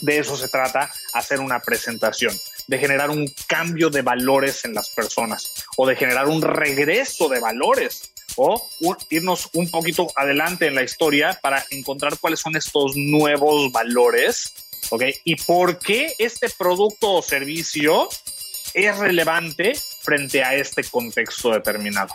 [0.00, 2.34] de eso se trata hacer una presentación,
[2.66, 7.40] de generar un cambio de valores en las personas o de generar un regreso de
[7.40, 8.68] valores o
[9.10, 14.52] irnos un poquito adelante en la historia para encontrar cuáles son estos nuevos valores,
[14.90, 15.02] ¿ok?
[15.24, 18.08] Y por qué este producto o servicio
[18.74, 22.14] es relevante frente a este contexto determinado.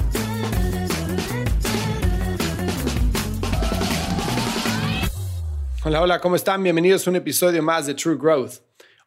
[5.83, 6.61] Hola, hola, ¿cómo están?
[6.61, 8.59] Bienvenidos a un episodio más de True Growth.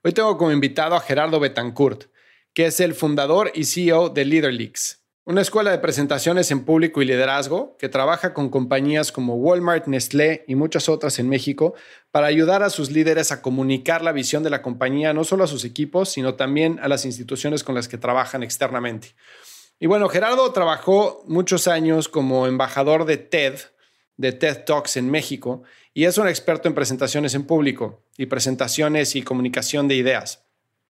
[0.02, 2.06] Hoy tengo como invitado a Gerardo Betancourt,
[2.52, 7.04] que es el fundador y CEO de LeaderLeaks, una escuela de presentaciones en público y
[7.04, 11.74] liderazgo que trabaja con compañías como Walmart, Nestlé y muchas otras en México
[12.10, 15.46] para ayudar a sus líderes a comunicar la visión de la compañía no solo a
[15.46, 19.14] sus equipos, sino también a las instituciones con las que trabajan externamente.
[19.78, 23.60] Y bueno, Gerardo trabajó muchos años como embajador de TED,
[24.16, 25.62] de TED Talks en México,
[25.94, 30.44] y es un experto en presentaciones en público y presentaciones y comunicación de ideas.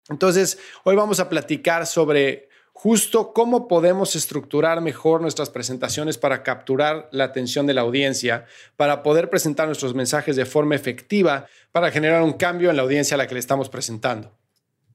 [0.09, 7.09] Entonces, hoy vamos a platicar sobre justo cómo podemos estructurar mejor nuestras presentaciones para capturar
[7.11, 8.45] la atención de la audiencia,
[8.77, 13.15] para poder presentar nuestros mensajes de forma efectiva, para generar un cambio en la audiencia
[13.15, 14.31] a la que le estamos presentando.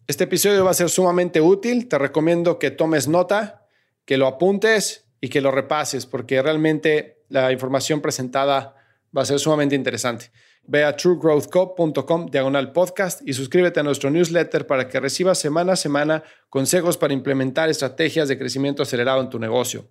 [0.07, 3.67] Este episodio va a ser sumamente útil, te recomiendo que tomes nota,
[4.07, 8.78] que lo apuntes y que lo repases, porque realmente la información presentada
[9.17, 10.31] Va a ser sumamente interesante.
[10.65, 15.77] Ve a truegrowthco.com diagonal podcast y suscríbete a nuestro newsletter para que recibas semana a
[15.77, 19.89] semana consejos para implementar estrategias de crecimiento acelerado en tu negocio.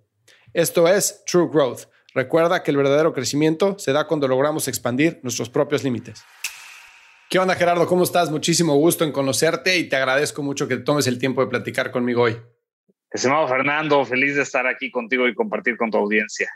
[0.52, 1.86] Esto es True Growth.
[2.14, 6.22] Recuerda que el verdadero crecimiento se da cuando logramos expandir nuestros propios límites.
[7.28, 7.86] ¿Qué onda Gerardo?
[7.86, 8.30] ¿Cómo estás?
[8.30, 12.22] Muchísimo gusto en conocerte y te agradezco mucho que tomes el tiempo de platicar conmigo
[12.22, 12.38] hoy.
[13.10, 16.48] Estimado Fernando, feliz de estar aquí contigo y compartir con tu audiencia.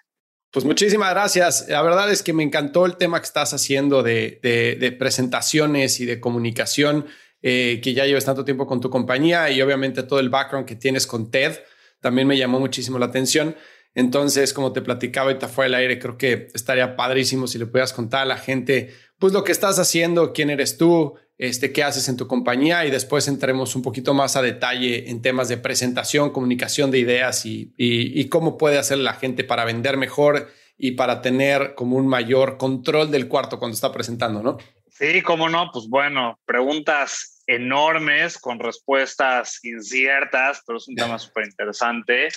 [0.53, 1.67] Pues muchísimas gracias.
[1.69, 6.21] La verdad es que me encantó el tema que estás haciendo de, presentaciones y de
[6.21, 7.07] comunicación,
[7.41, 10.77] eh, que ya llevas tanto tiempo con tu compañía y obviamente todo el background que
[10.77, 11.59] tienes con TED
[12.01, 13.57] también me llamó muchísimo la atención.
[13.95, 17.95] Entonces, como te platicaba ahorita fuera del aire, creo que estaría padrísimo si le pudieras
[17.95, 22.09] contar a la gente, pues lo que estás haciendo, quién eres tú, este, qué haces
[22.09, 26.31] en tu compañía y después entremos un poquito más a detalle en temas de presentación,
[26.31, 31.75] comunicación de ideas y, cómo puede hacer la gente para vender mejor y para tener
[31.75, 34.59] como un mayor control del cuarto cuando está presentando, ¿no?
[34.89, 41.47] Sí, cómo no, pues bueno, preguntas enormes con respuestas inciertas, pero es un tema súper
[41.47, 42.29] interesante.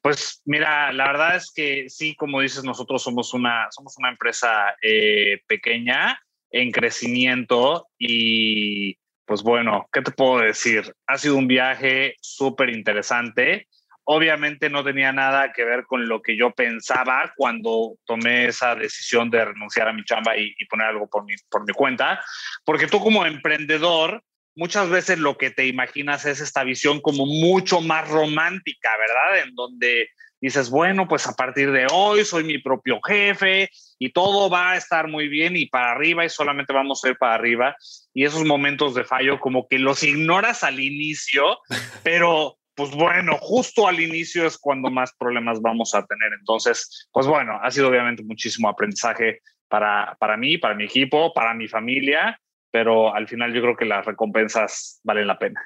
[0.00, 4.76] Pues mira, la verdad es que sí, como dices, nosotros somos una, somos una empresa
[4.82, 6.18] eh, pequeña,
[6.54, 10.94] en crecimiento y pues bueno, ¿qué te puedo decir?
[11.08, 13.66] Ha sido un viaje súper interesante.
[14.04, 19.30] Obviamente no tenía nada que ver con lo que yo pensaba cuando tomé esa decisión
[19.30, 22.22] de renunciar a mi chamba y, poner algo por mi, por mi cuenta,
[22.64, 24.22] porque tú como emprendedor,
[24.54, 29.48] muchas veces lo que te imaginas es esta visión como mucho más romántica, ¿verdad?
[29.48, 30.08] En donde
[30.44, 34.76] dices, bueno, pues a partir de hoy soy mi propio jefe y todo va a
[34.76, 37.74] estar muy bien y para arriba y solamente vamos a ir para arriba.
[38.12, 41.58] Y esos momentos de fallo como que los ignoras al inicio,
[42.04, 46.32] pero pues bueno, justo al inicio es cuando más problemas vamos a tener.
[46.38, 51.54] Entonces, pues bueno, ha sido obviamente muchísimo aprendizaje para, para mí, para mi equipo, para
[51.54, 52.38] mi familia,
[52.70, 55.60] pero al final yo creo que las recompensas valen la pena.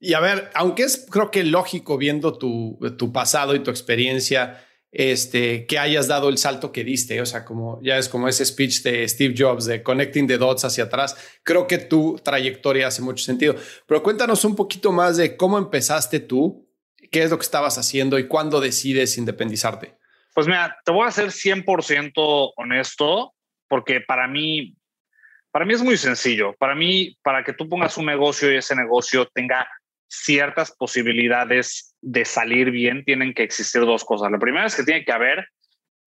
[0.00, 4.64] Y a ver, aunque es creo que lógico viendo tu, tu pasado y tu experiencia,
[4.90, 8.44] este, que hayas dado el salto que diste, o sea, como ya es como ese
[8.44, 13.02] speech de Steve Jobs de connecting the dots hacia atrás, creo que tu trayectoria hace
[13.02, 13.54] mucho sentido.
[13.86, 16.68] Pero cuéntanos un poquito más de cómo empezaste tú,
[17.10, 19.96] qué es lo que estabas haciendo y cuándo decides independizarte.
[20.34, 23.34] Pues mira, te voy a ser 100% honesto,
[23.68, 24.77] porque para mí,
[25.50, 26.54] para mí es muy sencillo.
[26.58, 29.68] Para mí, para que tú pongas un negocio y ese negocio tenga
[30.08, 34.30] ciertas posibilidades de salir bien, tienen que existir dos cosas.
[34.30, 35.48] La primera es que tiene que haber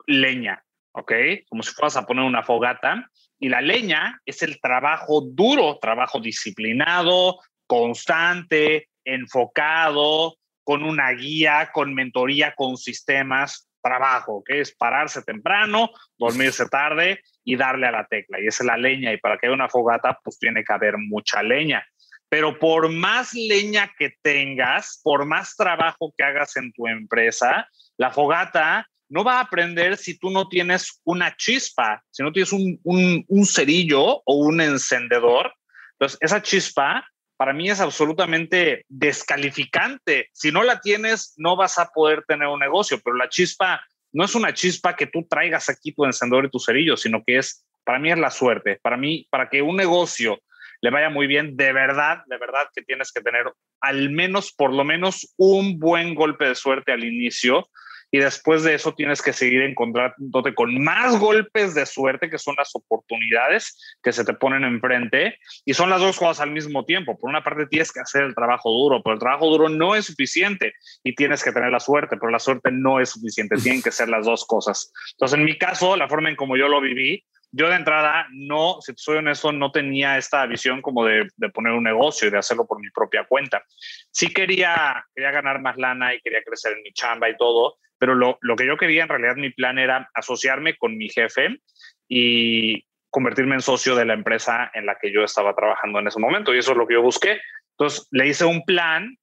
[0.07, 1.13] leña, ¿ok?
[1.49, 3.07] Como si fueras a poner una fogata.
[3.39, 11.93] Y la leña es el trabajo duro, trabajo disciplinado, constante, enfocado, con una guía, con
[11.93, 18.39] mentoría, con sistemas, trabajo, que es pararse temprano, dormirse tarde y darle a la tecla.
[18.39, 19.13] Y es la leña.
[19.13, 21.85] Y para que haya una fogata, pues tiene que haber mucha leña.
[22.29, 27.67] Pero por más leña que tengas, por más trabajo que hagas en tu empresa,
[27.97, 32.53] la fogata no va a aprender si tú no tienes una chispa, si no tienes
[32.53, 35.53] un, un, un cerillo o un encendedor.
[35.93, 37.05] Entonces, esa chispa
[37.41, 40.29] para mí es absolutamente descalificante.
[40.31, 44.23] Si no la tienes, no vas a poder tener un negocio, pero la chispa no
[44.23, 47.65] es una chispa que tú traigas aquí tu encendedor y tu cerillo, sino que es,
[47.83, 48.79] para mí es la suerte.
[48.81, 50.39] Para mí, para que un negocio
[50.81, 54.73] le vaya muy bien, de verdad, de verdad que tienes que tener al menos, por
[54.73, 57.67] lo menos, un buen golpe de suerte al inicio
[58.11, 62.55] y después de eso tienes que seguir encontrándote con más golpes de suerte, que son
[62.57, 67.17] las oportunidades que se te ponen enfrente, y son las dos cosas al mismo tiempo.
[67.17, 70.05] Por una parte tienes que hacer el trabajo duro, pero el trabajo duro no es
[70.05, 70.73] suficiente
[71.03, 74.09] y tienes que tener la suerte, pero la suerte no es suficiente, tienen que ser
[74.09, 74.91] las dos cosas.
[75.13, 77.23] Entonces, en mi caso, la forma en como yo lo viví,
[77.53, 81.73] yo de entrada no, si soy honesto, no tenía esta visión como de, de, poner
[81.73, 83.63] un negocio y de hacerlo por mi propia cuenta.
[84.09, 88.15] Sí quería, quería ganar más lana y quería crecer en mi chamba y todo, pero
[88.15, 91.61] lo, lo que yo quería en realidad, mi plan era asociarme con mi jefe
[92.09, 96.19] y convertirme en socio de la empresa en la que yo estaba trabajando en ese
[96.19, 97.39] momento y eso es lo que yo busqué.
[97.77, 99.15] Entonces le hice un plan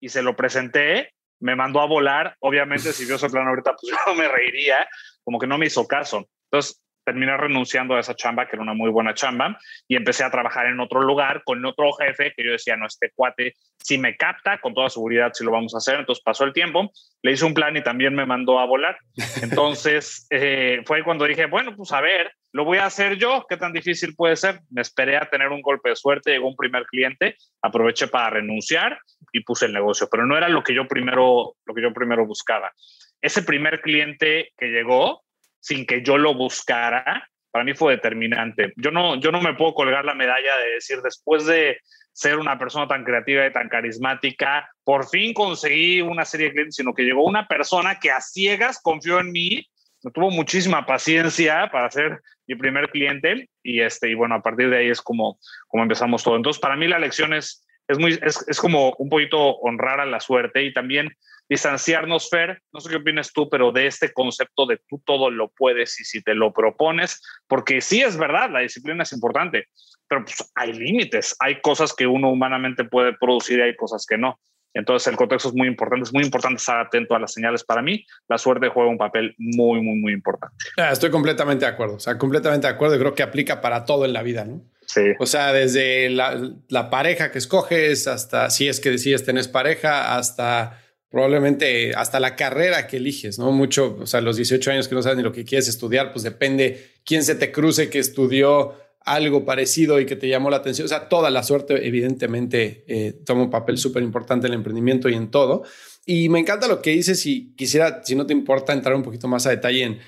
[0.00, 3.94] y se lo presenté, me mandó a volar, obviamente si vio ese plan ahorita pues
[4.06, 4.88] yo me reiría,
[5.22, 6.28] como que no me hizo caso.
[6.50, 10.30] Entonces terminé renunciando a esa chamba, que era una muy buena chamba, y empecé a
[10.30, 14.16] trabajar en otro lugar con otro jefe que yo decía, no, este cuate si me
[14.16, 16.00] capta, con toda seguridad si lo vamos a hacer.
[16.00, 16.90] Entonces pasó el tiempo,
[17.22, 18.96] le hice un plan y también me mandó a volar.
[19.42, 23.56] Entonces eh, fue cuando dije, bueno, pues a ver, lo voy a hacer yo, ¿qué
[23.56, 24.60] tan difícil puede ser?
[24.70, 28.98] Me esperé a tener un golpe de suerte, llegó un primer cliente, aproveché para renunciar
[29.32, 32.24] y puse el negocio, pero no era lo que yo primero, lo que yo primero
[32.26, 32.72] buscaba.
[33.20, 35.23] Ese primer cliente que llegó,
[35.64, 38.74] sin que yo lo buscara, para mí fue determinante.
[38.76, 41.78] Yo no, yo no me puedo colgar la medalla de decir, después de
[42.12, 46.76] ser una persona tan creativa y tan carismática, por fin conseguí una serie de clientes,
[46.76, 49.66] sino que llegó una persona que a ciegas confió en mí,
[50.12, 54.76] tuvo muchísima paciencia para ser mi primer cliente y, este, y bueno, a partir de
[54.76, 55.38] ahí es como,
[55.68, 56.36] como empezamos todo.
[56.36, 60.04] Entonces, para mí la lección es, es, muy, es, es como un poquito honrar a
[60.04, 61.16] la suerte y también
[61.48, 65.50] distanciarnos, Fer, no sé qué opinas tú, pero de este concepto de tú todo lo
[65.50, 69.68] puedes y si te lo propones, porque sí es verdad, la disciplina es importante,
[70.08, 74.18] pero pues hay límites, hay cosas que uno humanamente puede producir y hay cosas que
[74.18, 74.40] no.
[74.74, 77.62] Entonces el contexto es muy importante, es muy importante estar atento a las señales.
[77.62, 80.56] Para mí, la suerte juega un papel muy, muy, muy importante.
[80.76, 83.84] Ah, estoy completamente de acuerdo, o sea, completamente de acuerdo y creo que aplica para
[83.84, 84.62] todo en la vida, ¿no?
[84.86, 85.02] Sí.
[85.20, 86.36] O sea, desde la,
[86.68, 90.83] la pareja que escoges hasta si es que decides tener pareja, hasta
[91.14, 93.52] probablemente hasta la carrera que eliges, ¿no?
[93.52, 96.24] Mucho, o sea, los 18 años que no sabes ni lo que quieres estudiar, pues
[96.24, 100.86] depende quién se te cruce que estudió algo parecido y que te llamó la atención.
[100.86, 105.08] O sea, toda la suerte, evidentemente, eh, toma un papel súper importante en el emprendimiento
[105.08, 105.62] y en todo.
[106.04, 109.28] Y me encanta lo que dices y quisiera, si no te importa, entrar un poquito
[109.28, 110.00] más a detalle en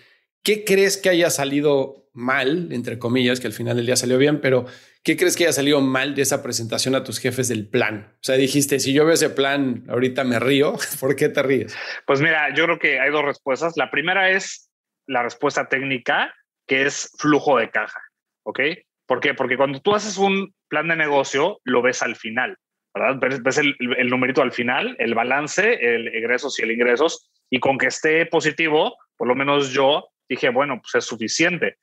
[0.43, 4.41] qué crees que haya salido mal, entre comillas, que al final del día salió bien,
[4.41, 4.67] pero
[5.07, 8.09] ¿Qué crees que haya salido mal de esa presentación a tus jefes del plan?
[8.15, 10.75] O sea, dijiste, si yo veo ese plan, ahorita me río.
[11.01, 11.79] ¿Por qué te ríes?
[12.09, 13.77] Pues mira, yo creo que hay dos respuestas.
[13.77, 14.69] La primera es
[15.07, 16.35] la respuesta técnica,
[16.67, 18.01] que es flujo de caja.
[18.43, 18.59] ¿Ok?
[19.07, 19.33] ¿Por qué?
[19.33, 22.57] Porque cuando tú haces un plan de negocio, lo ves al final,
[22.93, 23.21] ¿verdad?
[23.45, 27.79] Ves el, el numerito al final, el balance, el egresos y el ingresos, y con
[27.79, 31.77] que esté positivo, por lo menos yo dije, bueno, pues es suficiente.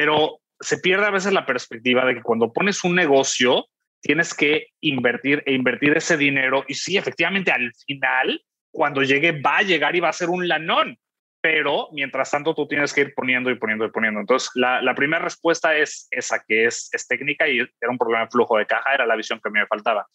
[0.00, 3.66] Pero se pierde a veces la perspectiva de que cuando pones un negocio,
[4.00, 6.64] tienes que invertir e invertir ese dinero.
[6.68, 10.48] Y sí, efectivamente, al final, cuando llegue, va a llegar y va a ser un
[10.48, 10.96] lanón.
[11.42, 14.20] Pero mientras tanto, tú tienes que ir poniendo y poniendo y poniendo.
[14.20, 18.30] Entonces, la, primera respuesta es esa, que es, es técnica y era un problema de
[18.30, 20.06] flujo de caja, era la visión que a mí me faltaba.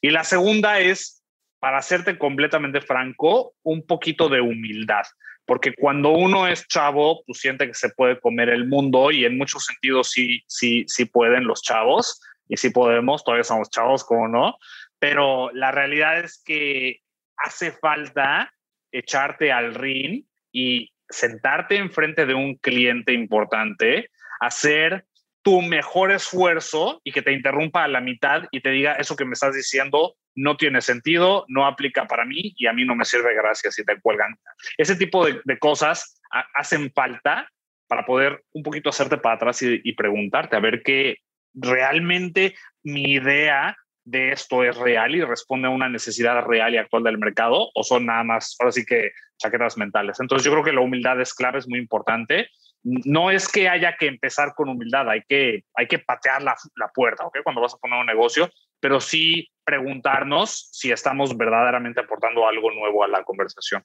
[0.00, 1.22] Y la segunda es,
[1.60, 5.06] para hacerte completamente franco, un poquito de humildad
[5.48, 9.38] porque cuando uno es chavo, pues siente que se puede comer el mundo y en
[9.38, 14.28] muchos sentidos sí, sí, sí pueden los chavos y sí podemos, todavía somos chavos, como
[14.28, 14.58] no,
[14.98, 17.00] pero la realidad es que
[17.38, 18.52] hace falta
[18.92, 25.06] echarte al ring y sentarte enfrente de un cliente importante, hacer
[25.40, 29.24] tu mejor esfuerzo y que te interrumpa a la mitad y te diga eso que
[29.24, 33.04] me estás diciendo no tiene sentido, no aplica para mí y a mí no me
[33.04, 34.36] sirve gracias si te cuelgan.
[34.76, 36.20] Ese tipo de, cosas
[36.54, 37.48] hacen falta
[37.88, 41.16] para poder un poquito hacerte para atrás y, y preguntarte a ver qué
[41.54, 42.54] realmente
[42.84, 47.18] mi idea de esto es real y responde a una necesidad real y actual del
[47.18, 50.18] mercado o son nada más, ahora sí que chaquetas mentales.
[50.20, 52.48] Entonces yo creo que la humildad es clave, es muy importante.
[52.82, 56.88] No es que haya que empezar con humildad, hay que, hay que patear la, la
[56.88, 57.38] puerta, ¿ok?
[57.42, 63.04] Cuando vas a poner un negocio, pero sí preguntarnos si estamos verdaderamente aportando algo nuevo
[63.04, 63.84] a la conversación.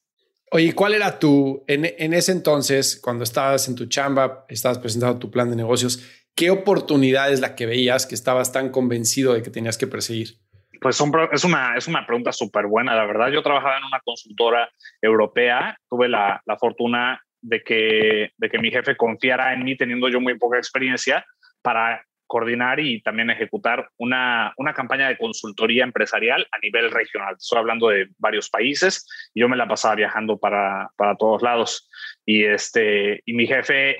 [0.51, 5.17] Oye, ¿cuál era tu, en, en ese entonces, cuando estabas en tu chamba, estabas presentando
[5.17, 9.41] tu plan de negocios, ¿qué oportunidad es la que veías que estabas tan convencido de
[9.41, 10.37] que tenías que perseguir?
[10.79, 13.29] Pues es una, es una pregunta súper buena, la verdad.
[13.29, 14.69] Yo trabajaba en una consultora
[15.01, 20.09] europea, tuve la, la fortuna de que, de que mi jefe confiara en mí, teniendo
[20.09, 21.25] yo muy poca experiencia,
[21.61, 27.35] para coordinar y también ejecutar una, una campaña de consultoría empresarial a nivel regional.
[27.37, 31.89] Estoy hablando de varios países y yo me la pasaba viajando para, para todos lados.
[32.25, 33.97] Y, este, y mi jefe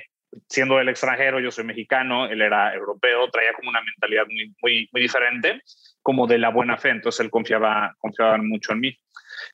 [0.48, 4.88] siendo el extranjero, yo soy mexicano, él era europeo, traía como una mentalidad muy, muy,
[4.92, 5.62] muy diferente,
[6.02, 8.98] como de la buena fe, entonces él confiaba, confiaba mucho en mí.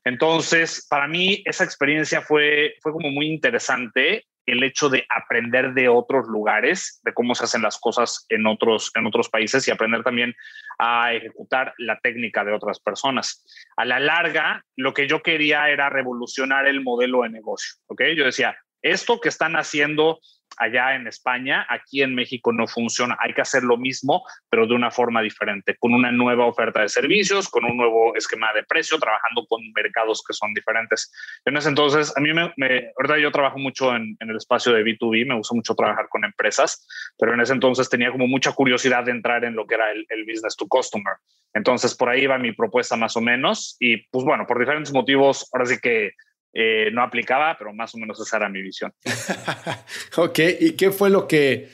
[0.05, 5.89] Entonces, para mí esa experiencia fue, fue como muy interesante el hecho de aprender de
[5.89, 10.03] otros lugares, de cómo se hacen las cosas en otros, en otros países y aprender
[10.03, 10.35] también
[10.79, 13.45] a ejecutar la técnica de otras personas.
[13.77, 18.03] A la larga, lo que yo quería era revolucionar el modelo de negocio, ¿ok?
[18.17, 20.21] Yo decía, esto que están haciendo
[20.61, 23.17] allá en España, aquí en México no funciona.
[23.19, 26.89] Hay que hacer lo mismo, pero de una forma diferente, con una nueva oferta de
[26.89, 31.11] servicios, con un nuevo esquema de precio, trabajando con mercados que son diferentes.
[31.47, 35.27] En ese entonces, a mí me, me yo trabajo mucho en, el espacio de B2B,
[35.27, 36.87] me gusta mucho trabajar con empresas,
[37.19, 40.05] pero en ese entonces tenía como mucha curiosidad de entrar en lo que era el,
[40.11, 41.15] el business to customer.
[41.55, 45.49] Entonces, por ahí va mi propuesta más o menos y pues bueno, por diferentes motivos,
[45.53, 46.13] ahora sí que
[46.53, 48.93] eh, no aplicaba, pero más o menos esa era mi visión.
[50.17, 51.69] ok, ¿y qué fue lo que,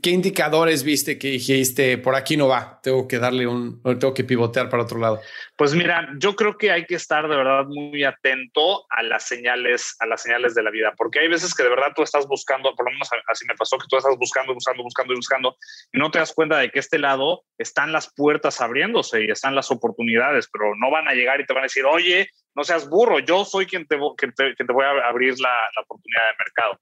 [0.00, 4.24] qué indicadores viste que dijiste, por aquí no va, tengo que darle un, tengo que
[4.24, 5.20] pivotear para otro lado?
[5.56, 9.96] Pues mira, yo creo que hay que estar de verdad muy atento a las señales,
[10.00, 12.74] a las señales de la vida, porque hay veces que de verdad tú estás buscando,
[12.74, 15.56] por lo menos así me pasó, que tú estás buscando, buscando, buscando y buscando,
[15.92, 19.54] y no te das cuenta de que este lado están las puertas abriéndose y están
[19.54, 22.88] las oportunidades, pero no van a llegar y te van a decir, oye, no seas
[22.88, 26.80] burro, yo soy quien te, voy a abrir la, la, oportunidad de mercado.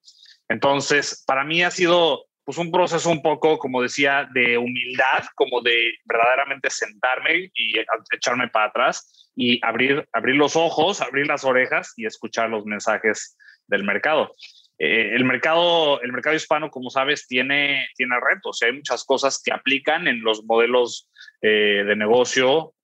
[0.48, 5.60] Entonces, para mí ha sido pues un proceso un poco, como decía, de humildad, como
[5.60, 7.74] de verdaderamente sentarme y
[8.12, 13.36] echarme para atrás y abrir, abrir los ojos, abrir las orejas y escuchar los mensajes
[13.68, 14.32] del mercado.
[14.78, 18.60] Eh, el, mercado, el mercado hispano, como sabes, tiene, tiene retos.
[18.62, 21.08] Hay muchas cosas que aplican en los modelos
[21.42, 22.74] eh, de negocio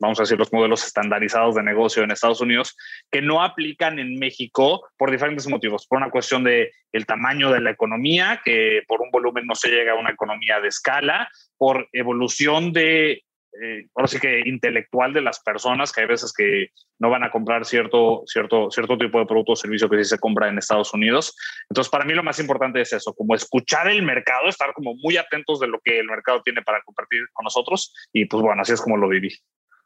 [0.00, 2.76] vamos a decir, los modelos estandarizados de negocio en Estados Unidos,
[3.10, 5.86] que no aplican en México por diferentes motivos.
[5.86, 9.68] Por una cuestión de el tamaño de la economía, que por un volumen no se
[9.68, 13.24] llega a una economía de escala, por evolución de
[13.62, 16.68] eh, ahora sí que intelectual de las personas, que hay veces que
[16.98, 20.18] no van a comprar cierto, cierto, cierto tipo de producto o servicio que sí se
[20.18, 21.36] compra en Estados Unidos.
[21.68, 25.16] Entonces, para mí lo más importante es eso, como escuchar el mercado, estar como muy
[25.16, 27.92] atentos de lo que el mercado tiene para compartir con nosotros.
[28.12, 29.30] Y pues bueno, así es como lo viví.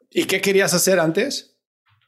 [0.09, 1.59] ¿Y qué querías hacer antes,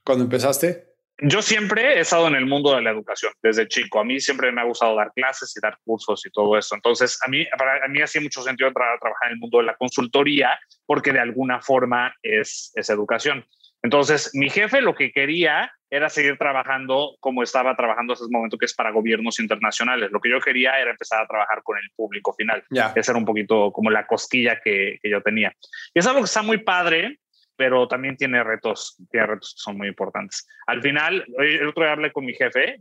[0.03, 0.90] cuando empezaste?
[1.23, 3.99] Yo siempre he estado en el mundo de la educación desde chico.
[3.99, 6.73] A mí siempre me ha gustado dar clases y dar cursos y todo eso.
[6.73, 10.59] Entonces, a mí, para mí hacía mucho sentido trabajar en el mundo de la consultoría
[10.87, 13.45] porque de alguna forma es, es educación.
[13.83, 18.57] Entonces, mi jefe lo que quería era seguir trabajando como estaba trabajando hasta ese momento,
[18.57, 20.09] que es para gobiernos internacionales.
[20.11, 22.63] Lo que yo quería era empezar a trabajar con el público final.
[22.71, 22.93] Ya.
[22.95, 25.53] Esa era un poquito como la cosquilla que, que yo tenía.
[25.93, 27.19] Y es algo que está muy padre
[27.61, 30.47] pero también tiene retos, tiene retos que son muy importantes.
[30.65, 32.79] Al final, el otro día hablé con mi jefe,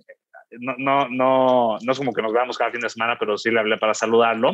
[0.52, 3.50] no, no, no, no es como que nos veamos cada fin de semana, pero sí
[3.50, 4.52] le hablé para saludarlo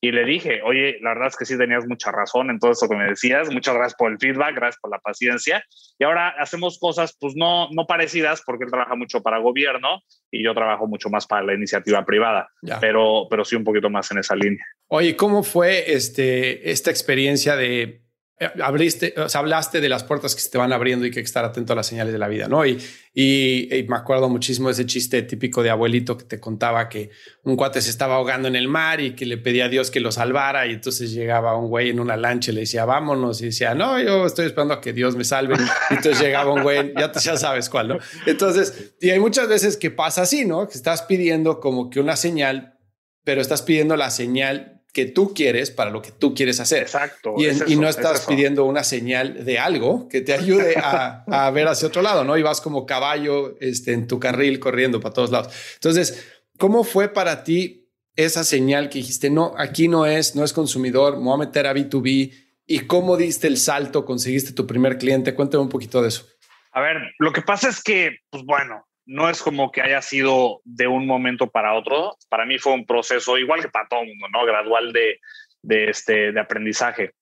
[0.00, 2.88] y le dije, oye, la verdad es que sí tenías mucha razón en todo eso
[2.88, 5.62] que me decías, muchas gracias por el feedback, gracias por la paciencia
[5.98, 10.42] y ahora hacemos cosas pues no, no parecidas porque él trabaja mucho para gobierno y
[10.42, 12.48] yo trabajo mucho más para la iniciativa privada,
[12.80, 14.64] pero, pero sí un poquito más en esa línea.
[14.88, 18.05] Oye, ¿cómo fue este, esta experiencia de
[18.38, 21.20] eh, abriste, o sea, hablaste de las puertas que se te van abriendo y que
[21.20, 22.66] hay que estar atento a las señales de la vida, ¿no?
[22.66, 22.78] Y,
[23.14, 27.08] y, me acuerdo muchísimo ese chiste típico de abuelito que te contaba que
[27.44, 30.00] un cuate se estaba ahogando en el mar y que le pedía a Dios que
[30.00, 33.46] lo salvara y entonces llegaba un güey en una lancha y le decía, vámonos, y
[33.46, 35.54] decía, no, yo estoy esperando a que Dios me salve.
[35.90, 37.98] Y entonces llegaba un güey, ya, ya sabes cuál, ¿no?
[38.26, 40.68] Entonces, y hay muchas veces que pasa así, ¿no?
[40.68, 42.78] Que estás pidiendo como que una señal,
[43.24, 46.84] pero estás pidiendo la señal que tú quieres para lo que tú quieres hacer.
[46.84, 47.34] Exacto.
[47.36, 52.00] Y, no estás pidiendo una señal de algo que te ayude a, ver hacia otro
[52.00, 52.38] lado, ¿no?
[52.38, 55.52] Y vas como caballo este, en tu carril corriendo para todos lados.
[55.74, 56.26] Entonces,
[56.56, 61.18] ¿cómo fue para ti esa señal que dijiste, no, aquí no es, no es consumidor,
[61.18, 62.32] me voy a meter a B2B?
[62.66, 65.34] ¿Y cómo diste el salto, conseguiste tu primer cliente?
[65.34, 66.26] Cuéntame un poquito de eso.
[66.72, 70.60] A ver, lo que pasa es que, pues bueno, no es como que haya sido
[70.64, 72.16] de un momento para otro.
[72.28, 74.44] Para mí fue un proceso igual que para todo mundo, ¿no?
[74.44, 75.20] Gradual de,
[75.62, 77.12] de, este, de aprendizaje.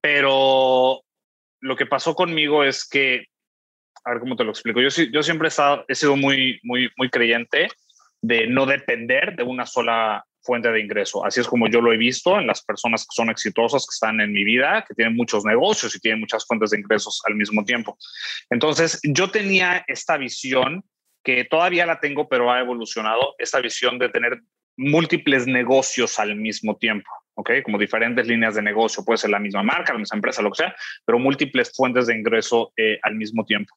[0.00, 1.02] Pero
[1.60, 3.26] lo que pasó conmigo es que,
[4.04, 7.10] a ver cómo te lo explico, yo, yo siempre he, he sido muy, muy, muy
[7.10, 7.68] creyente
[8.22, 11.24] de no depender de una sola fuente de ingreso.
[11.26, 14.20] Así es como yo lo he visto en las personas que son exitosas, que están
[14.20, 17.64] en mi vida, que tienen muchos negocios y tienen muchas fuentes de ingresos al mismo
[17.64, 17.98] tiempo.
[18.48, 20.84] Entonces, yo tenía esta visión
[21.26, 24.42] que todavía la tengo, pero ha evolucionado, esta visión de tener
[24.76, 27.50] múltiples negocios al mismo tiempo, ¿ok?
[27.64, 30.58] Como diferentes líneas de negocio, puede ser la misma marca, la misma empresa, lo que
[30.58, 33.74] sea, pero múltiples fuentes de ingreso eh, al mismo tiempo.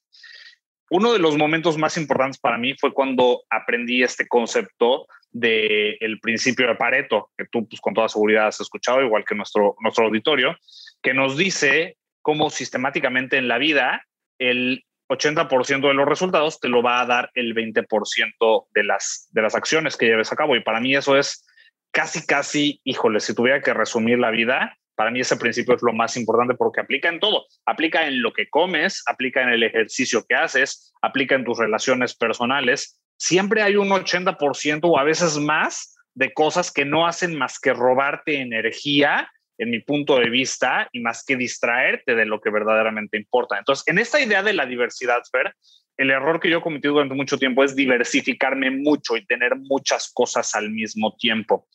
[0.91, 6.20] Uno de los momentos más importantes para mí fue cuando aprendí este concepto del el
[6.20, 10.06] principio de Pareto, que tú pues, con toda seguridad has escuchado, igual que nuestro, nuestro
[10.06, 10.56] auditorio,
[11.01, 14.06] que nos dice cómo sistemáticamente en la vida
[14.38, 19.42] el 80% de los resultados te lo va a dar el 20% de las, de
[19.42, 20.56] las acciones que lleves a cabo.
[20.56, 21.46] Y para mí eso es
[21.92, 25.94] casi, casi, híjole, si tuviera que resumir la vida, para mí ese principio es lo
[25.94, 27.46] más importante porque aplica en todo.
[27.66, 32.16] Aplica en lo que comes, aplica en el ejercicio que haces, aplica en tus relaciones
[32.16, 33.00] personales.
[33.18, 37.74] Siempre hay un 80% o a veces más de cosas que no hacen más que
[37.74, 43.18] robarte energía en mi punto de vista, y más que distraerte de lo que verdaderamente
[43.18, 43.60] importa.
[43.60, 45.54] Entonces, en esta idea de la diversidad, Fer,
[45.98, 50.12] el error que yo he cometido durante mucho tiempo es diversificarme mucho y tener muchas
[50.13, 51.68] cosas al mismo tiempo.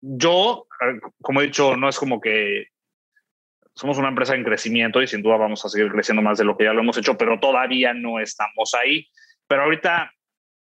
[0.00, 0.68] Yo,
[1.20, 2.68] como he dicho, no es como que
[3.74, 6.56] somos una empresa en crecimiento y sin duda vamos a seguir creciendo más de lo
[6.56, 9.08] que ya lo hemos hecho, pero todavía no estamos ahí.
[9.48, 10.12] Pero ahorita,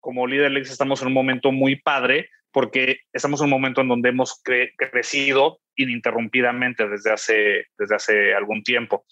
[0.01, 4.11] como líder estamos en un momento muy padre porque estamos en un momento en donde
[4.11, 4.43] hemos
[4.77, 9.05] crecido ininterrumpidamente desde hace, desde hace algún tiempo.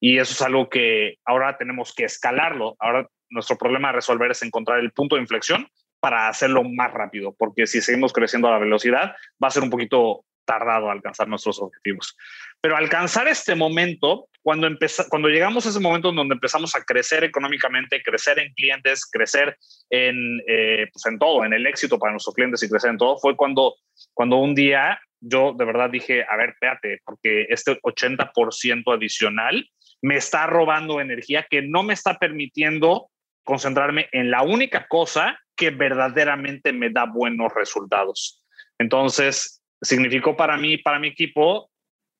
[0.00, 2.76] Y eso es algo que ahora tenemos que escalarlo.
[2.78, 5.68] Ahora nuestro problema a resolver es encontrar el punto de inflexión
[6.00, 9.70] para hacerlo más rápido, porque si seguimos creciendo a la velocidad, va a ser un
[9.70, 12.16] poquito tardado alcanzar nuestros objetivos.
[12.60, 14.68] Pero alcanzar este momento, cuando,
[15.10, 19.58] cuando llegamos a ese momento en donde empezamos a crecer económicamente, crecer en clientes, crecer
[19.90, 23.18] en, eh, pues en todo, en el éxito para nuestros clientes y crecer en todo,
[23.18, 23.74] fue cuando,
[24.14, 29.68] cuando un día yo de verdad dije, a ver, espérate, porque este 80% adicional
[30.02, 33.10] me está robando energía que no me está permitiendo
[33.44, 38.42] concentrarme en la única cosa que verdaderamente me da buenos resultados.
[38.78, 41.70] Entonces, significó para mí, para mi equipo,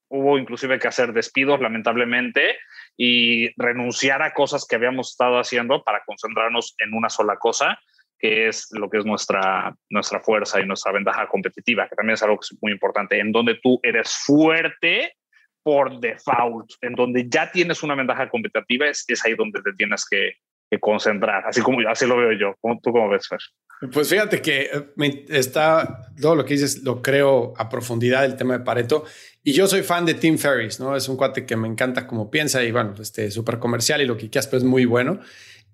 [0.08, 2.58] hubo inclusive que hacer despidos, lamentablemente,
[2.96, 7.78] y renunciar a cosas que habíamos estado haciendo para concentrarnos en una sola cosa,
[8.18, 12.22] que es lo que es nuestra, nuestra fuerza y nuestra ventaja competitiva, que también es
[12.22, 15.14] algo que es muy importante, en donde tú eres fuerte
[15.62, 20.06] por default, en donde ya tienes una ventaja competitiva, es, es ahí donde te tienes
[20.08, 20.34] que,
[20.80, 22.54] concentrar, así como así lo veo yo.
[22.82, 23.38] ¿Tú cómo ves, Fer?
[23.92, 28.58] Pues fíjate que eh, está todo lo que dices, lo creo a profundidad el tema
[28.58, 29.04] de Pareto.
[29.42, 30.96] Y yo soy fan de Tim Ferriss, ¿no?
[30.96, 34.16] Es un cuate que me encanta cómo piensa y bueno, este súper comercial y lo
[34.16, 35.20] que quieras, pero es muy bueno.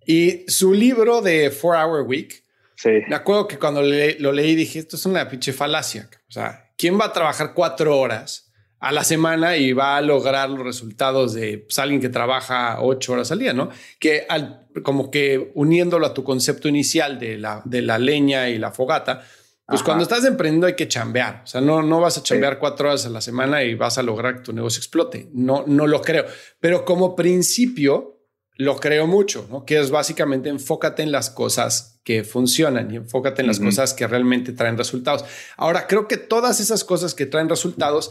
[0.05, 2.43] Y su libro de Four Hour Week,
[2.75, 2.91] sí.
[3.09, 6.09] me acuerdo que cuando lo leí dije, esto es una pinche falacia.
[6.29, 8.52] O sea, ¿quién va a trabajar cuatro horas
[8.83, 13.12] a la semana y va a lograr los resultados de pues, alguien que trabaja ocho
[13.12, 13.71] horas al día, ¿no?
[14.01, 18.59] Que al, como que uniéndolo a tu concepto inicial de la, de la leña y
[18.59, 19.25] la fogata,
[19.68, 21.42] pues cuando estás emprendiendo hay que chambear.
[21.45, 24.03] O sea, no, no vas a chambear cuatro horas a la semana y vas a
[24.03, 25.31] lograr que tu negocio explote.
[25.33, 26.27] No, no lo creo.
[26.59, 29.64] Pero como principio, lo creo mucho, ¿no?
[29.64, 34.09] Que es básicamente enfócate en las cosas que funcionan y enfócate en las cosas que
[34.09, 35.25] realmente traen resultados.
[35.57, 38.11] Ahora, creo que todas esas cosas que traen resultados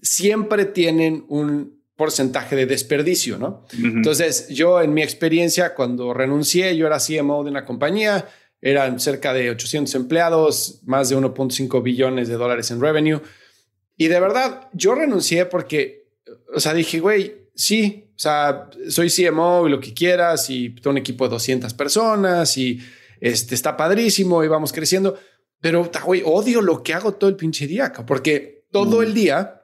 [0.00, 3.64] siempre tienen un porcentaje de desperdicio, ¿no?
[3.72, 8.28] Entonces, yo en mi experiencia, cuando renuncié, yo era CMO de una compañía,
[8.60, 13.20] eran cerca de 800 empleados, más de 1.5 billones de dólares en revenue.
[13.96, 16.06] Y de verdad, yo renuncié porque,
[16.54, 20.90] o sea, dije, güey, sí, o sea, soy CMO y lo que quieras y tengo
[20.90, 22.78] un equipo de 200 personas y
[23.20, 25.18] este, está padrísimo y vamos creciendo,
[25.60, 29.57] pero, güey, odio lo que hago todo el pinche día, porque todo el día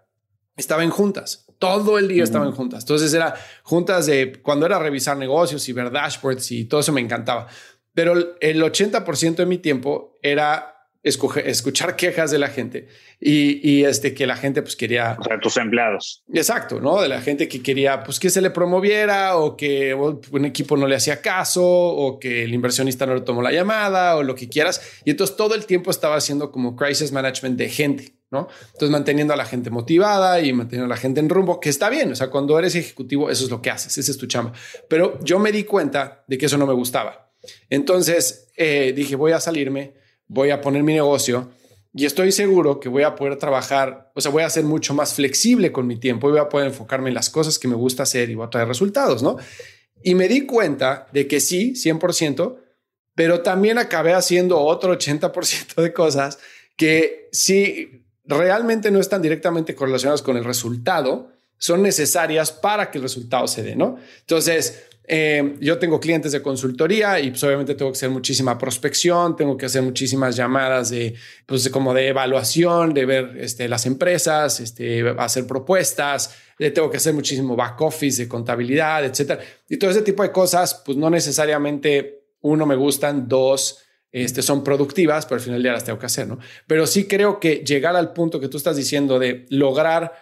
[0.56, 1.46] estaba en juntas.
[1.58, 2.84] Todo el día estaba en juntas.
[2.84, 7.00] Entonces era juntas de cuando era revisar negocios y ver dashboards y todo eso me
[7.00, 7.46] encantaba.
[7.94, 12.88] Pero el 80% de mi tiempo era escuchar quejas de la gente
[13.20, 15.16] y, este, que la gente pues quería...
[15.20, 16.24] O sea, tus empleados.
[16.32, 17.00] Exacto, ¿no?
[17.00, 20.86] De la gente que quería pues que se le promoviera o que un equipo no
[20.86, 24.48] le hacía caso o que el inversionista no le tomó la llamada o lo que
[24.48, 25.00] quieras.
[25.04, 28.48] Y entonces todo el tiempo estaba haciendo como crisis management de gente, ¿no?
[28.66, 31.88] Entonces manteniendo a la gente motivada y manteniendo a la gente en rumbo, que está
[31.88, 32.12] bien.
[32.12, 34.52] O sea, cuando eres ejecutivo, eso es lo que haces, ese es tu chamba.
[34.88, 37.32] Pero yo me di cuenta de que eso no me gustaba.
[37.70, 41.50] Entonces eh, dije, voy a salirme voy a poner mi negocio
[41.92, 45.14] y estoy seguro que voy a poder trabajar, o sea, voy a ser mucho más
[45.14, 48.02] flexible con mi tiempo y voy a poder enfocarme en las cosas que me gusta
[48.02, 49.36] hacer y voy a traer resultados, ¿no?
[50.02, 52.56] Y me di cuenta de que sí, 100%,
[53.14, 56.38] pero también acabé haciendo otro 80% de cosas
[56.76, 63.02] que sí realmente no están directamente correlacionadas con el resultado, son necesarias para que el
[63.02, 63.96] resultado se dé, ¿no?
[64.20, 69.36] Entonces, eh, yo tengo clientes de consultoría y pues obviamente tengo que hacer muchísima prospección,
[69.36, 74.60] tengo que hacer muchísimas llamadas de, pues como de evaluación, de ver este, las empresas,
[74.60, 79.40] este, hacer propuestas, eh, tengo que hacer muchísimo back office de contabilidad, etcétera.
[79.68, 83.80] Y todo ese tipo de cosas, pues no necesariamente uno me gustan, dos
[84.14, 86.38] este, son productivas, pero al final día las tengo que hacer, ¿no?
[86.68, 90.12] Pero sí creo que llegar al punto que tú estás diciendo de lograr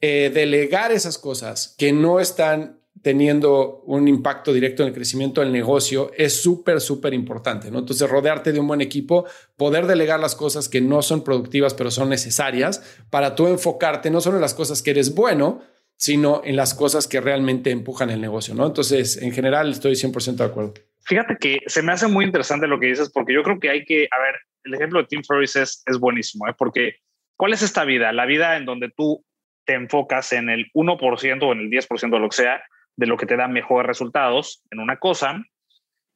[0.00, 5.50] eh, delegar esas cosas que no están teniendo un impacto directo en el crecimiento del
[5.50, 7.80] negocio es súper, súper importante, ¿no?
[7.80, 9.24] Entonces, rodearte de un buen equipo,
[9.56, 14.20] poder delegar las cosas que no son productivas, pero son necesarias para tú enfocarte no
[14.20, 15.60] solo en las cosas que eres bueno,
[15.96, 18.66] sino en las cosas que realmente empujan el negocio, ¿no?
[18.66, 20.74] Entonces, en general, estoy 100% de acuerdo.
[21.06, 23.84] Fíjate que se me hace muy interesante lo que dices, porque yo creo que hay
[23.84, 26.54] que, a ver, el ejemplo de Tim Ferriss es, es buenísimo, ¿eh?
[26.56, 26.96] porque
[27.36, 28.12] ¿cuál es esta vida?
[28.12, 29.24] La vida en donde tú
[29.66, 32.64] te enfocas en el 1% o en el 10% de lo que sea,
[32.96, 35.42] de lo que te da mejores resultados en una cosa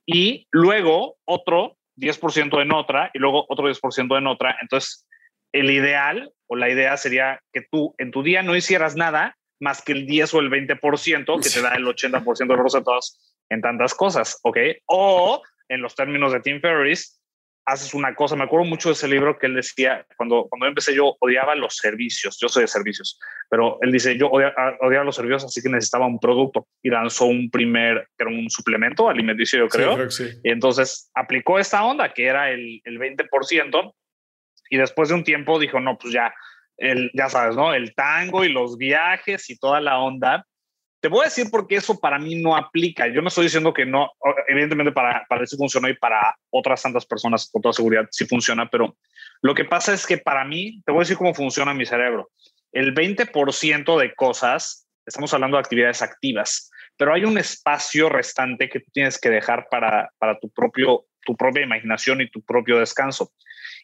[0.07, 4.57] y luego otro 10% en otra y luego otro 10% en otra.
[4.63, 5.07] Entonces,
[5.53, 9.83] el ideal o la idea sería que tú en tu día no hicieras nada más
[9.83, 13.61] que el 10 o el 20% que te da el 80% de los resultados en
[13.61, 14.59] tantas cosas, ¿ok?
[14.87, 17.21] O en los términos de Tim Ferriss,
[17.69, 18.35] haces una cosa.
[18.35, 21.77] Me acuerdo mucho de ese libro que él decía, cuando, cuando empecé yo odiaba los
[21.77, 23.19] servicios, yo soy de servicios,
[23.51, 27.27] pero él dice, yo odiaba, odiaba los servicios, así que necesitaba un producto y lanzó
[27.27, 30.09] un primer, que era un suplemento alimenticio, yo creo.
[30.43, 33.95] Y entonces aplicó esta onda, que era el, el 20%,
[34.71, 36.35] y después de un tiempo dijo, no, pues ya,
[36.79, 37.75] el, ya sabes, ¿no?
[37.75, 40.47] El tango y los viajes y toda la onda.
[41.01, 43.07] Te voy a decir porque eso para mí no aplica.
[43.07, 44.11] Yo no estoy diciendo que no,
[44.49, 48.69] evidentemente para, para eso funcionó y para otras tantas personas con toda seguridad sí funciona,
[48.69, 48.97] pero
[49.43, 52.31] lo que pasa es que para mí, te voy a decir cómo funciona mi cerebro.
[52.73, 58.81] El 20% de cosas, estamos hablando de actividades activas, pero hay un espacio restante que
[58.81, 63.33] tú tienes que dejar para, para tu, propio, tu propia imaginación y tu propio descanso.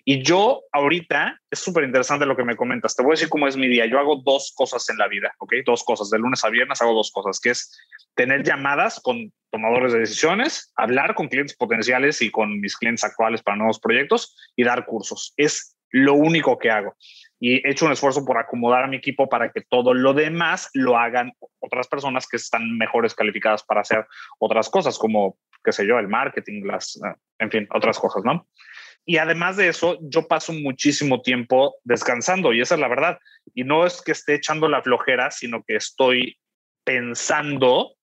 [0.04, 2.94] Y yo ahorita es súper interesante lo que me comentas.
[2.94, 3.86] Te voy a decir cómo es mi día.
[3.86, 5.54] Yo hago dos cosas en la vida, ¿ok?
[5.64, 6.10] Dos cosas.
[6.10, 7.74] De lunes a viernes hago dos cosas, que es
[8.14, 13.42] tener llamadas con tomadores de decisiones, hablar con clientes potenciales y con mis clientes actuales
[13.42, 15.32] para nuevos proyectos y dar cursos.
[15.36, 16.96] Es lo único que hago.
[17.40, 20.68] Y he hecho un esfuerzo por acomodar a mi equipo para que todo lo demás
[20.74, 24.06] lo hagan otras personas que están mejores calificadas para hacer
[24.38, 27.00] otras cosas, como, qué sé yo, el marketing, las,
[27.38, 28.46] en fin, otras cosas, ¿no?
[29.06, 33.18] Y además de eso, yo paso muchísimo tiempo descansando y esa es la verdad.
[33.54, 36.38] Y no es que esté echando la flojera, sino que estoy
[36.84, 37.96] pensando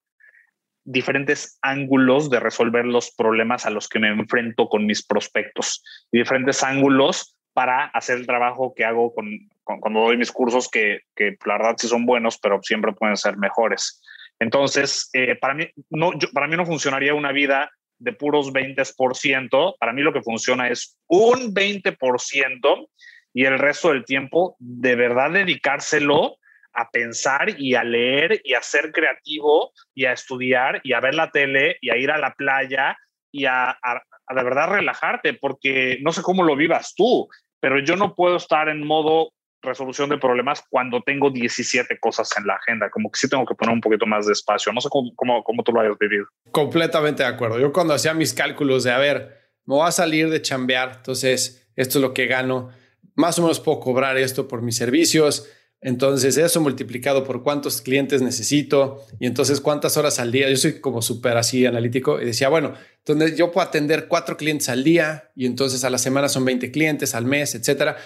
[0.84, 6.20] diferentes ángulos de resolver los problemas a los que me enfrento con mis prospectos y
[6.20, 11.38] diferentes ángulos para hacer el trabajo que hago con, cuando doy mis cursos que, que,
[11.46, 14.02] la verdad sí son buenos, pero siempre pueden ser mejores.
[14.42, 19.94] Entonces, eh, para, mí, no, para mí no funcionaría una vida de puros 20%, para
[19.94, 22.88] mí lo que funciona es un 20%
[23.36, 26.38] y el resto del tiempo de verdad dedicárselo
[26.74, 31.14] a pensar y a leer y a ser creativo y a estudiar y a ver
[31.14, 32.98] la tele y a ir a la playa
[33.32, 37.78] y a, a, a de verdad relajarte, porque no sé cómo lo vivas tú, pero
[37.78, 42.56] yo no puedo estar en modo resolución de problemas cuando tengo 17 cosas en la
[42.56, 42.90] agenda.
[42.90, 44.72] Como que sí tengo que poner un poquito más de espacio.
[44.74, 46.26] No sé cómo, cómo, cómo tú lo hayas vivido.
[46.52, 47.60] Completamente de acuerdo.
[47.60, 51.70] Yo cuando hacía mis cálculos de, a ver, me voy a salir de chambear, entonces
[51.76, 52.70] esto es lo que gano,
[53.16, 55.48] más o menos puedo cobrar esto por mis servicios.
[55.84, 60.48] Entonces eso multiplicado por cuántos clientes necesito y entonces cuántas horas al día.
[60.48, 64.70] Yo soy como súper así analítico y decía, bueno, entonces yo puedo atender cuatro clientes
[64.70, 67.98] al día y entonces a la semana son 20 clientes al mes, etcétera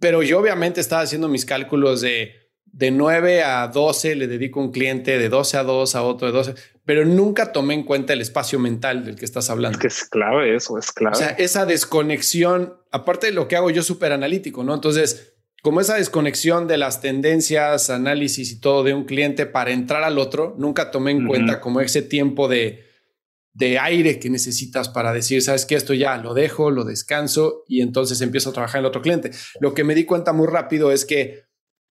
[0.00, 4.70] pero yo obviamente estaba haciendo mis cálculos de, de 9 a 12 le dedico un
[4.70, 6.54] cliente, de 12 a 2 a otro, de 12.
[6.84, 9.78] pero nunca tomé en cuenta el espacio mental del que estás hablando.
[9.78, 11.16] Es que es clave eso, es clave.
[11.16, 14.74] O sea, esa desconexión, aparte de lo que hago yo súper analítico, ¿no?
[14.74, 20.04] Entonces, como esa desconexión de las tendencias, análisis y todo de un cliente para entrar
[20.04, 22.85] al otro, nunca tomé en cuenta como ese tiempo de,
[23.56, 27.80] de aire que necesitas para decir, sabes que esto ya lo dejo, lo descanso y
[27.80, 29.30] entonces empiezo a trabajar en el otro cliente.
[29.60, 31.44] Lo que me di cuenta muy rápido es que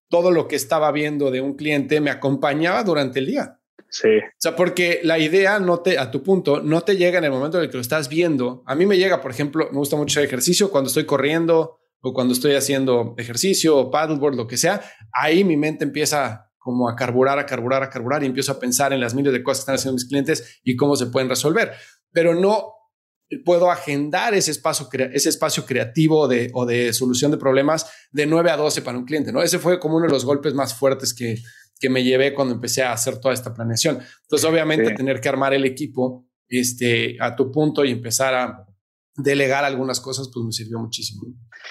[0.08, 3.58] todo lo que estaba viendo de un cliente me acompañaba durante el día.
[3.88, 4.18] Sí.
[4.18, 7.32] O sea, porque la idea no te, a tu punto, no te llega en el
[7.32, 8.62] momento en el que lo estás viendo.
[8.64, 12.12] A mí me llega, por ejemplo, me gusta mucho el ejercicio cuando estoy corriendo o
[12.12, 14.82] cuando estoy haciendo ejercicio o paddleboard, lo que sea.
[15.12, 18.92] Ahí mi mente empieza como a carburar, a carburar, a carburar y empiezo a pensar
[18.92, 21.70] en las miles de cosas que están haciendo mis clientes y cómo se pueden resolver.
[22.10, 22.72] Pero no
[23.44, 28.50] puedo agendar ese espacio, ese espacio creativo de, o de solución de problemas de 9
[28.50, 29.44] a 12 para un cliente, ¿no?
[29.44, 31.36] Ese fue como uno de los golpes más fuertes que,
[31.78, 34.00] que me llevé cuando empecé a hacer toda esta planeación.
[34.22, 38.66] Entonces, obviamente, tener que armar el equipo este, a tu punto y empezar a
[39.14, 41.28] delegar algunas cosas, pues me sirvió muchísimo.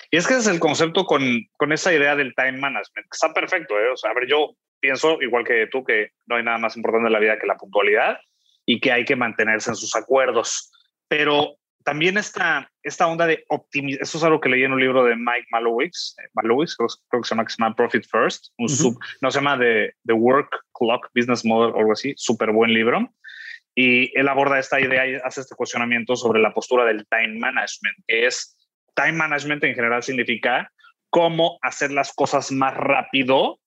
[0.09, 1.21] Y es que es el concepto con,
[1.57, 3.07] con esa idea del time management.
[3.11, 3.91] Está perfecto, ¿eh?
[3.93, 4.55] O sea, a ver, yo
[4.85, 7.57] pienso, igual que tú, que no hay nada más importante en la vida que la
[7.57, 8.19] puntualidad
[8.65, 10.71] y que hay que mantenerse en sus acuerdos.
[11.07, 15.03] Pero también esta, esta onda de optimizar, eso es algo que leí en un libro
[15.03, 18.69] de Mike Malowitz, eh, Malowitz creo, que se llama, que se llama Profit First, un
[18.69, 22.73] sub, no se llama The, The Work Clock Business Model o algo así, súper buen
[22.73, 23.11] libro.
[23.75, 27.97] Y él aborda esta idea y hace este cuestionamiento sobre la postura del time management,
[28.07, 28.57] es,
[28.95, 30.71] time management en general significa
[31.09, 33.59] cómo hacer las cosas más rápido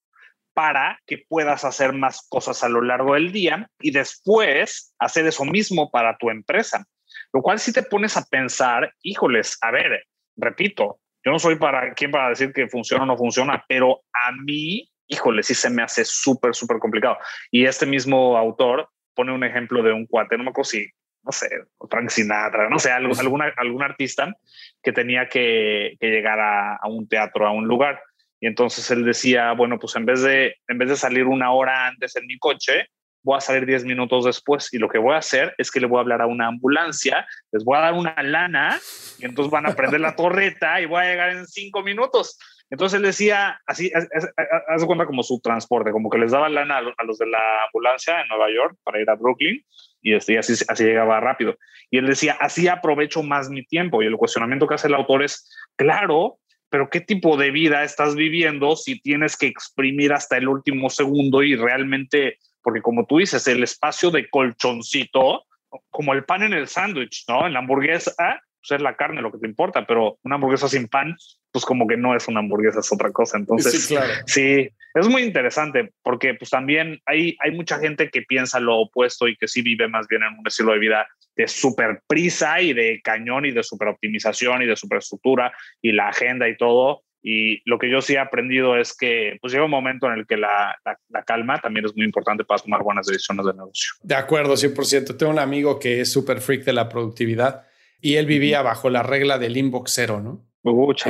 [0.59, 5.45] para que puedas hacer más cosas a lo largo del día y después hacer eso
[5.45, 6.85] mismo para tu empresa.
[7.33, 10.03] Lo cual si te pones a pensar, híjoles, a ver,
[10.37, 14.33] repito, yo no soy para quien para decir que funciona o no funciona, pero a
[14.33, 17.19] mí, híjole, sí se me hace súper, súper complicado.
[17.53, 20.89] Y este mismo autor pone un ejemplo de un cuate, no me acuerdo si,
[21.23, 21.51] no sé,
[21.89, 24.35] Frank Sinatra, no sé, algo, alguna, algún artista
[24.83, 28.03] que tenía que, que llegar a, a, un teatro, a un lugar.
[28.41, 31.87] Y entonces él decía, bueno, pues en vez de, en vez de salir una hora
[31.87, 32.87] antes en mi coche,
[33.23, 35.87] voy a salir 10 minutos después y lo que voy a hacer es que le
[35.87, 38.79] voy a hablar a una ambulancia, les voy a dar una lana
[39.19, 42.39] y entonces van a prender la torreta y voy a llegar en 5 minutos.
[42.71, 47.05] Entonces él decía, así, hace cuenta como su transporte, como que les daba lana a
[47.05, 49.65] los de la ambulancia en Nueva York para ir a Brooklyn
[50.03, 51.57] y así, así, así llegaba rápido.
[51.91, 54.03] Y él decía, así aprovecho más mi tiempo.
[54.03, 56.39] Y el cuestionamiento que hace el autor es, claro,
[56.71, 61.43] pero ¿qué tipo de vida estás viviendo si tienes que exprimir hasta el último segundo
[61.43, 65.47] y realmente porque como tú dices, el espacio de colchoncito,
[65.91, 67.47] como el pan en el sándwich, ¿no?
[67.47, 70.89] En la hamburguesa, pues es la carne lo que te importa, pero una hamburguesa sin
[70.89, 71.17] pan,
[71.51, 73.39] pues como que no es una hamburguesa, es otra cosa.
[73.39, 74.13] Entonces, sí, claro.
[74.27, 79.29] sí es muy interesante porque pues también hay, hay mucha gente que piensa lo opuesto
[79.29, 82.73] y que sí vive más bien en un estilo de vida de super prisa y
[82.73, 87.03] de cañón y de super optimización y de superestructura y la agenda y todo.
[87.23, 90.27] Y lo que yo sí he aprendido es que pues llega un momento en el
[90.27, 90.77] que la,
[91.09, 93.93] la, calma también es muy importante para tomar buenas decisiones de negocio.
[94.03, 95.17] De acuerdo, 100%.
[95.17, 97.68] Tengo un amigo que es súper freak de la productividad
[98.01, 100.45] y él vivía bajo la regla del inbox cero, ¿no?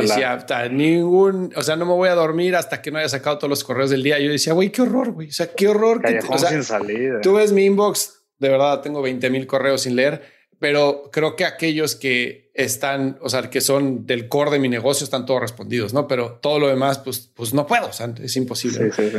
[0.01, 3.51] decía, ningún, o sea, no me voy a dormir hasta que no haya sacado todos
[3.51, 4.19] los correos del día.
[4.21, 5.29] Yo decía, güey, qué horror, güey.
[5.29, 6.01] O sea, qué horror.
[6.01, 7.21] Que o sea, sin salida.
[7.23, 11.45] Tú ves mi inbox, de verdad, tengo 20 mil correos sin leer pero creo que
[11.45, 15.95] aquellos que están, o sea, que son del core de mi negocio están todos respondidos,
[15.95, 16.09] ¿no?
[16.09, 18.91] Pero todo lo demás, pues, pues no puedo, o sea, es imposible.
[18.93, 19.19] Sí, sí, sí.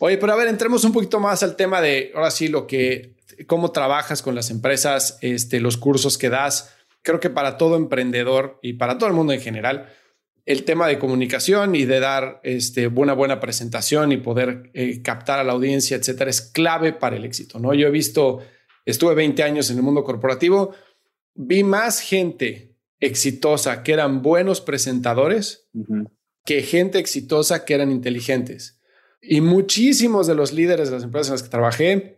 [0.00, 3.16] Oye, pero a ver, entremos un poquito más al tema de, ahora sí, lo que,
[3.46, 6.74] cómo trabajas con las empresas, este, los cursos que das.
[7.08, 9.88] Creo que para todo emprendedor y para todo el mundo en general,
[10.44, 15.38] el tema de comunicación y de dar este, una buena presentación y poder eh, captar
[15.38, 17.72] a la audiencia, etcétera, es clave para el éxito, ¿no?
[17.72, 18.40] Yo he visto
[18.84, 20.74] estuve 20 años en el mundo corporativo,
[21.34, 25.66] vi más gente exitosa que eran buenos presentadores
[26.44, 28.82] que gente exitosa que eran inteligentes.
[29.22, 32.17] Y muchísimos de los líderes de las empresas en las que trabajé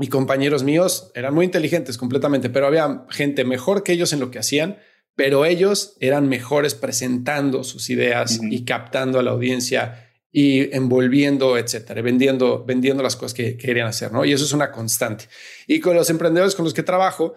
[0.00, 4.30] y compañeros míos eran muy inteligentes completamente, pero había gente mejor que ellos en lo
[4.30, 4.78] que hacían,
[5.14, 12.00] pero ellos eran mejores presentando sus ideas y captando a la audiencia y envolviendo, etcétera,
[12.00, 14.24] vendiendo, vendiendo las cosas que, querían hacer, ¿no?
[14.24, 15.26] Y eso es una constante.
[15.66, 17.34] Y con los emprendedores con los que trabajo,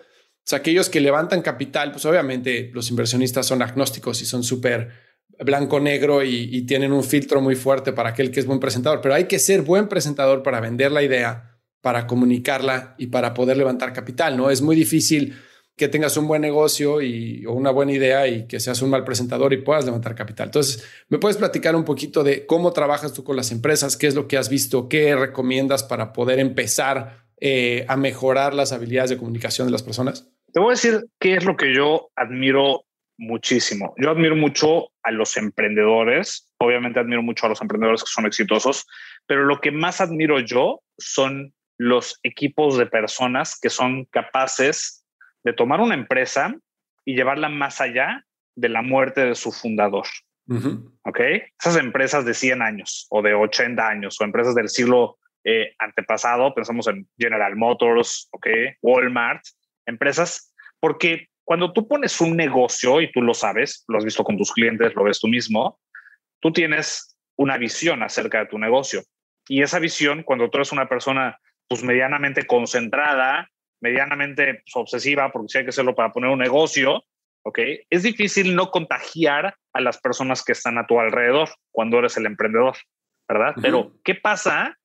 [0.49, 4.91] o aquellos que levantan capital, pues obviamente los inversionistas son agnósticos y son súper
[5.37, 9.15] blanco-negro y, y, tienen un filtro muy fuerte para aquel que es buen presentador, pero
[9.15, 11.54] hay que ser buen presentador para vender la idea,
[11.85, 14.49] para comunicarla y para poder levantar capital, ¿no?
[14.49, 15.35] Es muy difícil
[15.77, 19.03] que tengas un buen negocio y, o una buena idea y que seas un mal
[19.03, 20.47] presentador y puedas levantar capital.
[20.47, 23.97] Entonces, ¿me puedes platicar un poquito de cómo trabajas tú con las empresas?
[23.97, 24.89] ¿Qué es lo que has visto?
[24.89, 30.27] ¿Qué recomiendas para poder empezar eh, a mejorar las habilidades de comunicación de las personas?
[30.53, 32.85] Te voy a decir qué es lo que yo admiro
[33.19, 33.93] muchísimo.
[34.01, 38.87] Yo admiro mucho a los emprendedores, obviamente admiro mucho a los emprendedores que son exitosos,
[39.27, 45.05] pero lo que más admiro yo son los equipos de personas que son capaces
[45.43, 46.55] de tomar una empresa
[47.03, 50.05] y llevarla más allá de la muerte de su fundador.
[50.47, 51.19] ¿Ok?
[51.59, 56.53] Esas empresas de 100 años o de 80 años o empresas del siglo eh, antepasado,
[56.53, 58.47] pensamos en General Motors, ¿ok?
[58.81, 59.43] Walmart,
[59.85, 64.37] empresas, porque cuando tú pones un negocio y tú lo sabes, lo has visto con
[64.37, 65.79] tus clientes, lo ves tú mismo,
[66.39, 69.03] tú tienes una visión acerca de tu negocio.
[69.47, 73.49] Y esa visión, cuando tú eres una persona pues medianamente concentrada,
[73.81, 77.03] medianamente pues, obsesiva, porque si hay que hacerlo para poner un negocio,
[77.43, 77.59] ¿ok?
[77.89, 82.25] Es difícil no contagiar a las personas que están a tu alrededor cuando eres el
[82.25, 82.75] emprendedor,
[83.27, 83.53] ¿verdad?
[83.61, 84.77] Pero, ¿qué pasa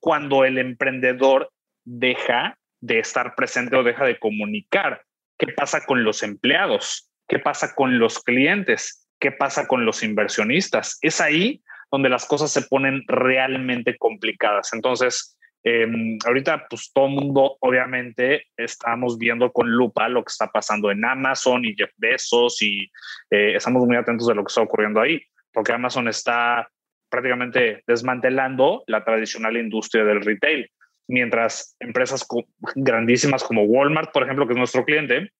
[0.00, 1.50] cuando el emprendedor
[1.84, 5.02] deja de estar presente o deja de comunicar?
[5.38, 7.10] ¿Qué pasa con los empleados?
[7.28, 9.08] ¿Qué pasa con los clientes?
[9.20, 10.98] ¿Qué pasa con los inversionistas?
[11.02, 14.72] Es ahí donde las cosas se ponen realmente complicadas.
[14.72, 15.37] Entonces,
[15.70, 21.04] Em, ahorita, pues todo mundo, obviamente, estamos viendo con lupa lo que está pasando en
[21.04, 22.90] Amazon y Jeff Bezos y
[23.30, 25.20] eh, estamos muy atentos de lo que está ocurriendo ahí,
[25.52, 26.70] porque Amazon está
[27.10, 30.70] prácticamente desmantelando la tradicional industria del retail,
[31.06, 32.26] mientras empresas
[32.74, 35.32] grandísimas como Walmart, por ejemplo, que es nuestro cliente,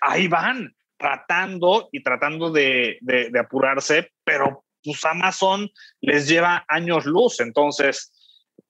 [0.00, 7.06] ahí van tratando y tratando de, de, de apurarse, pero pues Amazon les lleva años
[7.06, 8.10] luz, entonces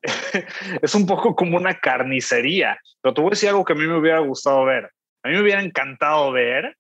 [0.83, 2.79] es un poco como una carnicería.
[3.01, 4.91] Pero te voy a decir algo que a mí me hubiera gustado ver.
[5.23, 6.77] A mí me hubiera encantado ver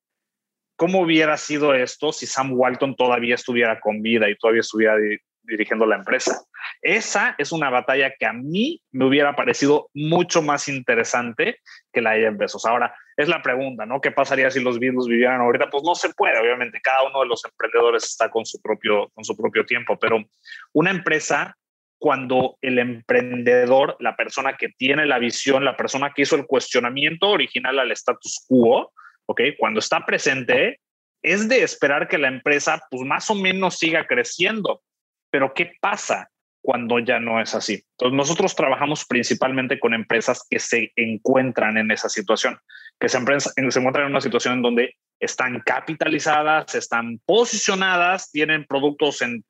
[0.77, 4.97] cómo hubiera sido esto si Sam Walton todavía estuviera con vida y todavía estuviera
[5.43, 6.43] dirigiendo la empresa.
[6.83, 11.59] Esa es una batalla que a mí me hubiera parecido mucho más interesante
[11.93, 12.67] que la de Jeff Bezos.
[12.67, 14.01] Ahora, es la pregunta, ¿no?
[14.01, 15.71] ¿Qué pasaría si los Beatles vivieran ahorita?
[15.71, 19.25] Pues no se puede, obviamente, cada uno de los emprendedores está con su propio, con
[19.25, 20.25] su propio tiempo, pero
[20.73, 21.57] una empresa
[22.05, 27.31] cuando el emprendedor, la persona que tiene la visión, la persona que hizo el cuestionamiento
[27.31, 28.93] original al status quo,
[29.25, 29.41] ¿ok?
[29.59, 30.81] Cuando está presente,
[31.23, 34.83] es de esperar que la empresa, pues más o menos siga creciendo.
[35.31, 36.29] Pero ¿qué pasa
[36.61, 37.83] cuando ya no es así?
[37.93, 42.59] Entonces, nosotros trabajamos principalmente con empresas que se encuentran en esa situación,
[43.01, 49.23] que se, se encuentran en una situación en donde están capitalizadas, están posicionadas, tienen productos
[49.23, 49.43] en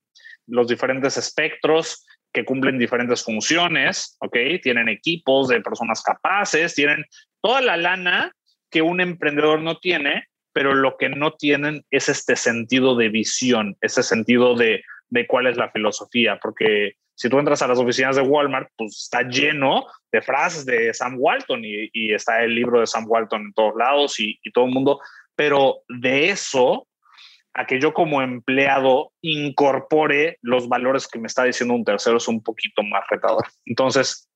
[0.47, 4.37] los diferentes espectros, que cumplen diferentes funciones, ¿ok?
[4.61, 7.07] Tienen equipos de personas capaces, tienen
[7.40, 8.33] toda la lana
[8.70, 13.77] que un emprendedor no tiene, pero lo que no tienen es este sentido de visión,
[13.81, 18.16] ese sentido de, de cuál es la filosofía, porque si tú entras a las oficinas
[18.16, 22.88] de Walmart, pues está lleno de frases de Sam Walton y, está el libro de
[22.88, 25.01] Sam Walton en todos lados y, y todo el mundo,
[25.37, 26.88] pero de eso
[27.55, 32.29] a que yo como empleado incorpore los valores que me está diciendo un tercero es
[32.29, 33.47] un poquito más retador.
[33.64, 34.29] Entonces,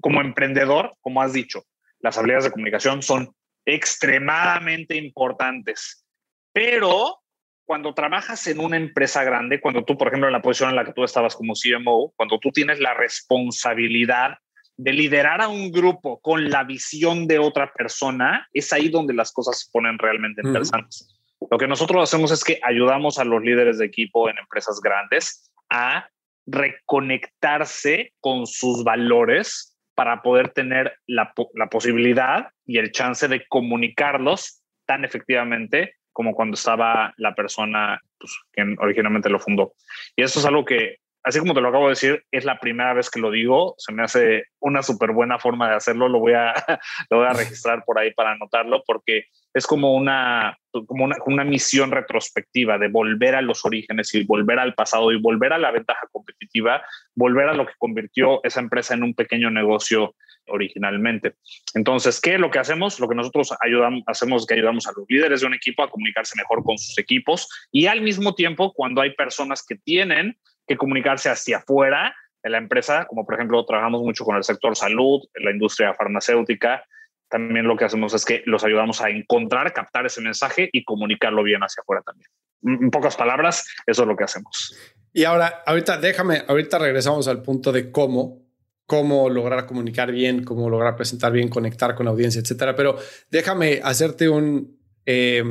[0.00, 1.64] como emprendedor, como has dicho,
[1.98, 6.04] las habilidades de comunicación son extremadamente importantes,
[6.52, 7.18] pero
[7.66, 10.84] cuando trabajas en una empresa grande, cuando tú, por ejemplo, en la posición en la
[10.84, 14.34] que tú estabas como CMO, cuando tú tienes la responsabilidad
[14.76, 19.32] de liderar a un grupo con la visión de otra persona, es ahí donde las
[19.32, 21.13] cosas se ponen realmente interesantes.
[21.50, 25.50] Lo que nosotros hacemos es que ayudamos a los líderes de equipo en empresas grandes
[25.70, 26.08] a
[26.46, 31.32] reconectarse con sus valores para poder tener la,
[31.70, 38.62] posibilidad y el chance de comunicarlos tan efectivamente como cuando estaba la persona pues, que
[38.78, 39.74] originalmente lo fundó.
[40.16, 42.92] Y eso es algo que así como te lo acabo de decir, es la primera
[42.92, 43.74] vez que lo digo.
[43.78, 46.08] Se me hace una súper buena forma de hacerlo.
[46.08, 46.52] Lo voy, a,
[47.10, 51.44] lo voy a registrar por ahí para anotarlo porque es como una, como una, una,
[51.44, 55.70] misión retrospectiva de volver a los orígenes y volver al pasado y volver a la
[55.70, 56.82] ventaja competitiva,
[57.14, 60.16] volver a lo que convirtió esa empresa en un pequeño negocio
[60.48, 61.34] originalmente.
[61.74, 63.00] Entonces, ¿qué es lo que hacemos?
[63.00, 65.90] Lo que nosotros ayudamos, hacemos es que ayudamos a los líderes de un equipo a
[65.90, 70.36] comunicarse mejor con sus equipos y al mismo tiempo, cuando hay personas que tienen
[70.66, 74.76] que comunicarse hacia afuera de la empresa, como por ejemplo trabajamos mucho con el sector
[74.76, 76.84] salud, la industria farmacéutica,
[77.28, 81.42] también lo que hacemos es que los ayudamos a encontrar, captar ese mensaje y comunicarlo
[81.42, 82.28] bien hacia afuera también.
[82.62, 84.76] En pocas palabras, eso es lo que hacemos.
[85.12, 88.42] Y ahora, ahorita déjame, ahorita regresamos al punto de cómo,
[88.86, 92.74] cómo lograr comunicar bien, cómo lograr presentar bien, conectar con la audiencia, etcétera.
[92.74, 92.96] Pero
[93.30, 95.42] déjame hacerte un eh,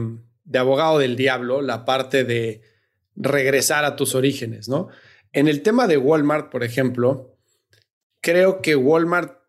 [0.44, 2.62] de abogado del diablo, la parte de
[3.16, 4.90] regresar a tus orígenes, ¿no?
[5.32, 7.38] En el tema de Walmart, por ejemplo,
[8.22, 9.43] creo que Walmart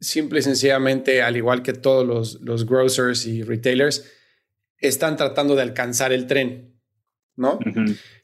[0.00, 4.04] simple y sencillamente, al igual que todos los, los grocers y retailers,
[4.78, 6.80] están tratando de alcanzar el tren,
[7.36, 7.58] ¿no?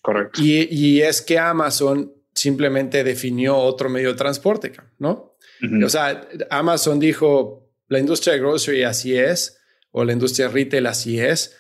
[0.03, 0.41] Correcto.
[0.43, 5.37] Y, y, es que Amazon simplemente definió otro medio de transporte, ¿no?
[5.85, 9.59] O sea, Amazon dijo, la industria de grocery así es,
[9.93, 11.57] o la industria retail así es,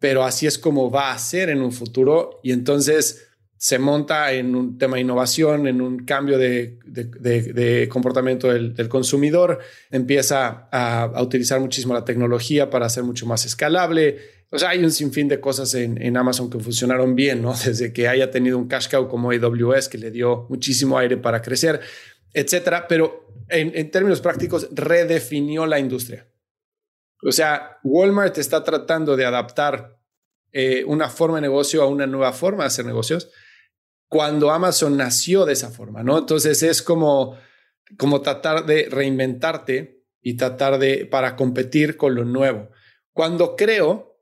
[0.00, 2.40] pero así es como va a ser en un futuro.
[2.42, 3.28] Y entonces
[3.64, 8.90] se monta en un tema de innovación, en un cambio de, de, comportamiento del, del,
[8.90, 9.58] consumidor,
[9.90, 14.18] empieza a, a, utilizar muchísimo la tecnología para ser mucho más escalable.
[14.50, 17.54] O sea, hay un sinfín de cosas en, en, Amazon que funcionaron bien, ¿no?
[17.64, 21.40] Desde que haya tenido un cash cow como AWS, que le dio muchísimo aire para
[21.40, 21.80] crecer,
[22.34, 22.86] etcétera.
[22.86, 26.28] Pero en, en términos prácticos, redefinió la industria.
[27.26, 29.96] O sea, Walmart está tratando de adaptar
[30.52, 33.30] eh, una forma de negocio a una nueva forma de hacer negocios
[34.14, 36.16] cuando Amazon nació de esa forma, ¿no?
[36.16, 37.36] Entonces es como,
[37.98, 42.70] como tratar de reinventarte y tratar de, para competir con lo nuevo.
[43.12, 44.20] Cuando creo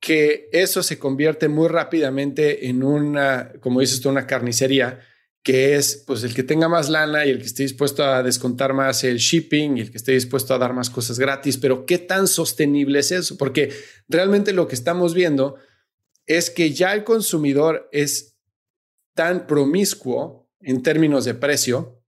[0.00, 5.00] que eso se convierte muy rápidamente en una, como dices tú, una carnicería,
[5.42, 8.72] que es pues el que tenga más lana y el que esté dispuesto a descontar
[8.72, 11.98] más el shipping y el que esté dispuesto a dar más cosas gratis, pero ¿qué
[11.98, 13.36] tan sostenible es eso?
[13.36, 13.70] Porque
[14.08, 15.56] realmente lo que estamos viendo
[16.24, 18.35] es que ya el consumidor es
[19.16, 22.04] tan promiscuo en términos de precio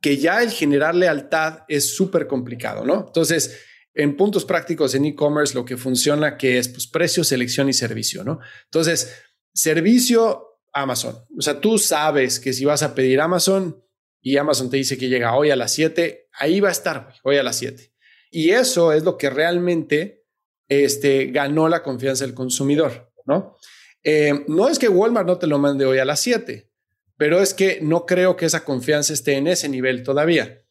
[0.00, 3.06] que ya el generar lealtad es súper complicado, ¿no?
[3.08, 3.60] Entonces,
[3.92, 8.22] en puntos prácticos en e-commerce lo que funciona que es pues precio, selección y servicio,
[8.22, 8.38] ¿no?
[8.66, 9.12] Entonces,
[9.52, 11.16] servicio Amazon.
[11.36, 13.82] O sea, tú sabes que si vas a pedir Amazon
[14.20, 17.38] y Amazon te dice que llega hoy a las 7, ahí va a estar hoy
[17.38, 17.92] a las 7.
[18.30, 20.24] Y eso es lo que realmente
[20.68, 23.56] este, ganó la confianza del consumidor, ¿no?
[24.02, 26.70] Eh, no es que Walmart no te lo mande hoy a las 7,
[27.16, 30.62] pero es que no creo que esa confianza esté en ese nivel todavía.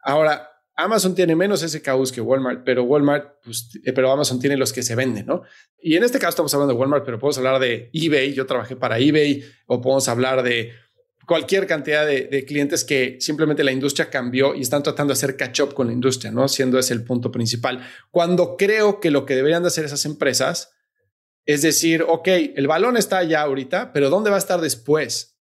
[0.00, 4.72] Ahora, Amazon tiene menos SKUs que Walmart, pero Walmart, pues, eh, pero Amazon tiene los
[4.72, 5.42] que se venden, ¿no?
[5.80, 8.34] Y en este caso estamos hablando de Walmart, pero podemos hablar de eBay.
[8.34, 10.72] Yo trabajé para eBay o podemos hablar de
[11.26, 15.60] cualquier cantidad de, clientes que simplemente la industria cambió y están tratando de hacer catch
[15.60, 16.46] up con la industria, ¿no?
[16.46, 17.84] Siendo ese el punto principal.
[18.10, 20.75] Cuando creo que lo que deberían de hacer esas empresas
[21.46, 25.38] es decir, ok, el balón está ya ahorita, pero ¿dónde va a estar después?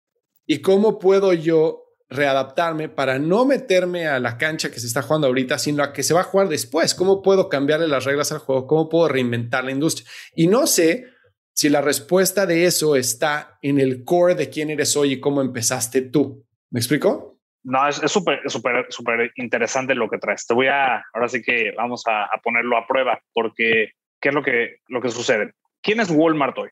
[0.46, 1.82] ¿Y cómo puedo yo
[2.12, 6.04] readaptarme para no meterme a la cancha que se está jugando ahorita, sino a que
[6.04, 6.94] se va a jugar después.
[6.94, 8.68] ¿Cómo puedo cambiarle las reglas al juego?
[8.68, 10.08] ¿Cómo puedo reinventar la industria?
[10.36, 11.06] Y no sé
[11.54, 15.42] si la respuesta de eso está en el core de quién eres hoy y cómo
[15.42, 16.46] empezaste tú.
[16.70, 17.40] ¿Me explico?
[17.64, 20.46] No, es súper, súper, súper interesante lo que traes.
[20.46, 24.36] Te voy a, ahora sí que vamos a, a, ponerlo a prueba, porque ¿qué es
[24.36, 25.54] lo que, lo que sucede?
[25.82, 26.70] ¿Quién es Walmart hoy?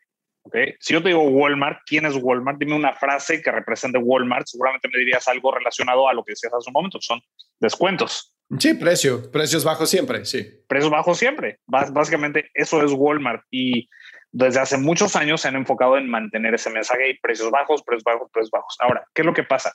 [0.79, 2.57] Si yo te digo Walmart, ¿quién es Walmart?
[2.57, 4.47] Dime una frase que represente Walmart.
[4.47, 7.21] Seguramente me dirías algo relacionado a lo que decías hace un momento, son
[7.59, 8.35] descuentos.
[8.57, 10.63] Sí, precio, precios bajos siempre, sí.
[10.67, 11.59] Precios bajos siempre.
[11.67, 13.87] básicamente eso es Walmart y
[14.31, 18.03] desde hace muchos años se han enfocado en mantener ese mensaje y precios bajos, precios
[18.03, 18.75] bajos, precios bajos.
[18.79, 19.73] Ahora, ¿qué es lo que pasa?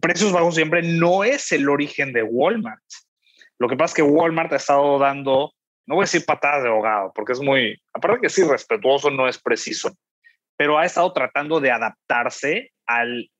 [0.00, 2.82] Precios bajos siempre no es el origen de Walmart.
[3.58, 5.53] Lo que pasa es que Walmart ha estado dando
[5.86, 9.28] no voy a decir patadas de ahogado, porque es muy, aparte que sí, respetuoso no
[9.28, 9.96] es preciso,
[10.56, 13.30] pero ha estado tratando de adaptarse al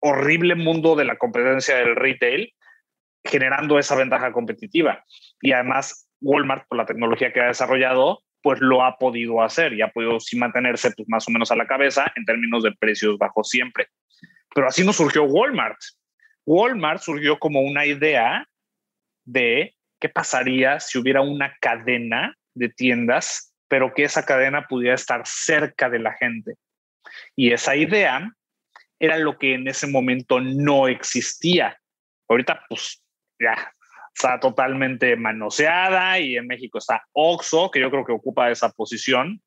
[0.00, 2.52] horrible mundo de la competencia del retail,
[3.24, 5.04] generando esa ventaja competitiva.
[5.40, 9.82] Y además, Walmart, por la tecnología que ha desarrollado, pues lo ha podido hacer y
[9.82, 13.18] ha podido sí mantenerse pues, más o menos a la cabeza en términos de precios
[13.18, 13.88] bajos siempre.
[14.54, 15.78] Pero así no surgió Walmart.
[16.44, 18.46] Walmart surgió como una idea
[19.24, 19.75] de
[20.06, 25.90] ¿qué pasaría si hubiera una cadena de tiendas, pero que esa cadena pudiera estar cerca
[25.90, 26.54] de la gente?
[27.34, 28.30] Y esa idea
[29.00, 31.76] era lo que en ese momento no existía.
[32.28, 33.02] Ahorita, pues
[33.40, 33.72] ya
[34.14, 39.42] está totalmente manoseada y en México está Oxo, que yo creo que ocupa esa posición,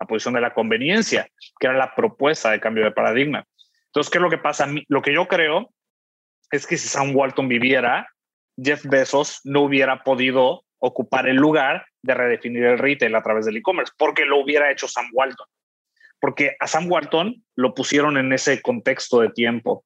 [0.00, 1.28] la posición de la conveniencia,
[1.60, 3.46] que era la propuesta de cambio de paradigma.
[3.86, 4.68] Entonces, ¿qué es lo que pasa?
[4.88, 5.72] Lo que yo creo
[6.50, 8.11] es que si Sam Walton viviera,
[8.56, 13.56] Jeff Bezos no hubiera podido ocupar el lugar de redefinir el retail a través del
[13.56, 15.46] e-commerce, porque lo hubiera hecho Sam Walton.
[16.20, 19.84] Porque a Sam Walton lo pusieron en ese contexto de tiempo,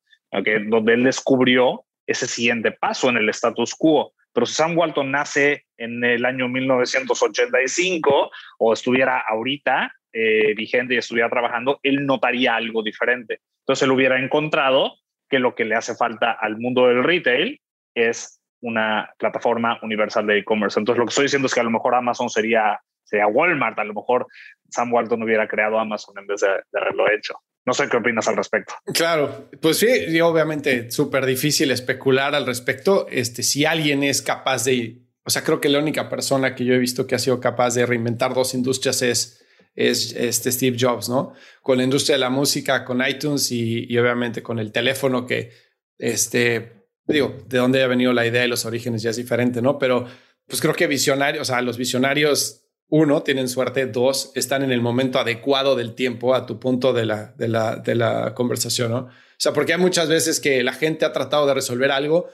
[0.69, 4.13] donde él descubrió ese siguiente paso en el status quo.
[4.33, 10.99] Pero si Sam Walton nace en el año 1985 o estuviera ahorita eh, vigente y
[10.99, 13.41] estuviera trabajando, él notaría algo diferente.
[13.61, 14.95] Entonces él hubiera encontrado
[15.29, 17.61] que lo que le hace falta al mundo del retail
[17.95, 20.79] es una plataforma universal de e-commerce.
[20.79, 23.85] Entonces, lo que estoy diciendo es que a lo mejor Amazon sería, sería Walmart, a
[23.85, 24.27] lo mejor
[24.71, 26.49] Sam Walton hubiera creado Amazon en vez de,
[26.79, 27.35] haberlo hecho.
[27.65, 28.75] No sé qué opinas al respecto.
[28.95, 33.07] Claro, pues sí, y obviamente súper difícil especular al respecto.
[33.11, 36.75] Este, si alguien es capaz de, o sea, creo que la única persona que yo
[36.75, 39.45] he visto que ha sido capaz de reinventar dos industrias es,
[39.75, 41.35] es este Steve Jobs, ¿no?
[41.61, 45.51] Con la industria de la música, con iTunes y, y obviamente con el teléfono que,
[45.99, 46.76] este,
[47.15, 49.79] digo, de dónde ha venido la idea y los orígenes ya es diferente, ¿no?
[49.79, 50.07] Pero
[50.47, 54.81] pues creo que visionarios, o sea, los visionarios uno, tienen suerte, dos, están en el
[54.81, 58.99] momento adecuado del tiempo a tu punto de la, de la, de la conversación, ¿no?
[58.99, 62.29] O sea, porque hay muchas veces que la gente ha tratado de resolver algo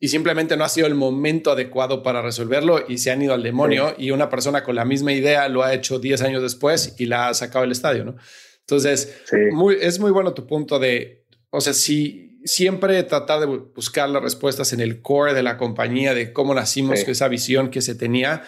[0.00, 3.42] y simplemente no ha sido el momento adecuado para resolverlo y se han ido al
[3.42, 7.06] demonio y una persona con la misma idea lo ha hecho 10 años después y
[7.06, 8.16] la ha sacado del estadio, ¿no?
[8.60, 9.22] Entonces,
[9.52, 14.22] muy, es muy bueno tu punto de, o sea, si siempre tratar de buscar las
[14.22, 18.42] respuestas en el core de la compañía, de cómo nacimos, esa visión que se tenía,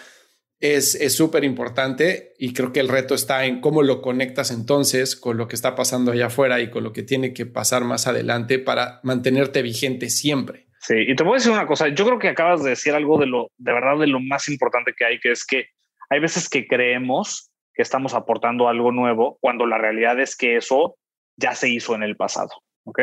[0.59, 5.37] es súper importante y creo que el reto está en cómo lo conectas entonces con
[5.37, 8.59] lo que está pasando allá afuera y con lo que tiene que pasar más adelante
[8.59, 10.67] para mantenerte vigente siempre.
[10.79, 13.19] Sí, y te voy a decir una cosa, yo creo que acabas de decir algo
[13.19, 15.67] de lo, de verdad, de lo más importante que hay, que es que
[16.09, 20.97] hay veces que creemos que estamos aportando algo nuevo cuando la realidad es que eso
[21.37, 22.49] ya se hizo en el pasado,
[22.83, 22.99] ¿ok?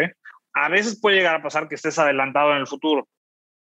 [0.65, 3.09] A veces puede llegar a pasar que estés adelantado en el futuro,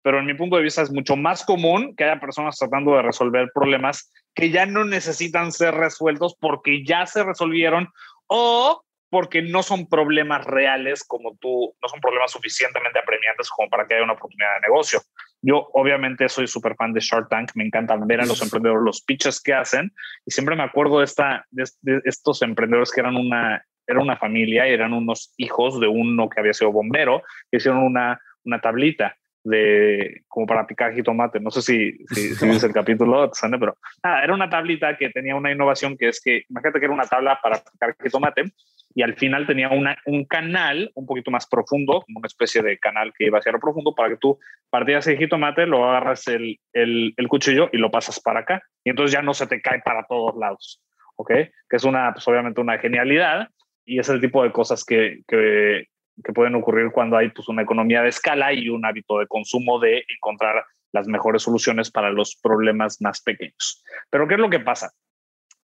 [0.01, 3.03] pero en mi punto de vista es mucho más común que haya personas tratando de
[3.03, 7.89] resolver problemas que ya no necesitan ser resueltos porque ya se resolvieron
[8.27, 13.85] o porque no son problemas reales como tú, no son problemas suficientemente apremiantes como para
[13.85, 15.01] que haya una oportunidad de negocio.
[15.41, 19.01] Yo obviamente soy súper fan de Shark Tank, me encanta ver a los emprendedores los
[19.01, 19.91] pitches que hacen
[20.25, 21.65] y siempre me acuerdo de, esta, de,
[22.05, 26.39] estos emprendedores que eran una, era una familia y eran unos hijos de uno que
[26.39, 31.39] había sido bombero, que hicieron una, una tablita de como para picar jitomate.
[31.39, 35.97] No sé si, si, si el capítulo, pero era una tablita que tenía una innovación
[35.97, 38.45] que es que, imagínate que era una tabla para picar jitomate
[38.93, 42.77] y al final tenía una, un canal un poquito más profundo, como una especie de
[42.77, 44.37] canal que iba hacia lo profundo para que tú
[44.69, 48.89] partías el jitomate, lo agarras el, el, el, cuchillo y lo pasas para acá y
[48.89, 50.81] entonces ya no se te cae para todos lados.
[51.15, 51.29] ¿Ok?
[51.29, 53.47] Que es una, pues obviamente una genialidad
[53.85, 55.87] y es el tipo de cosas que, que,
[56.23, 59.79] que pueden ocurrir cuando hay pues, una economía de escala y un hábito de consumo
[59.79, 60.63] de encontrar
[60.93, 63.83] las mejores soluciones para los problemas más pequeños.
[64.09, 64.91] Pero ¿qué es lo que pasa?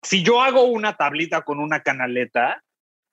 [0.01, 2.63] Si yo hago una tablita con una canaleta,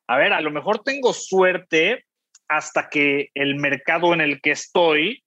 [0.06, 2.04] a ver, a lo mejor tengo suerte
[2.48, 5.24] hasta que el mercado en el que estoy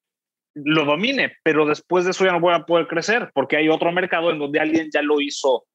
[0.54, 3.92] lo domine, pero después de eso ya no voy a poder crecer porque hay otro
[3.92, 5.66] mercado en donde alguien ya lo hizo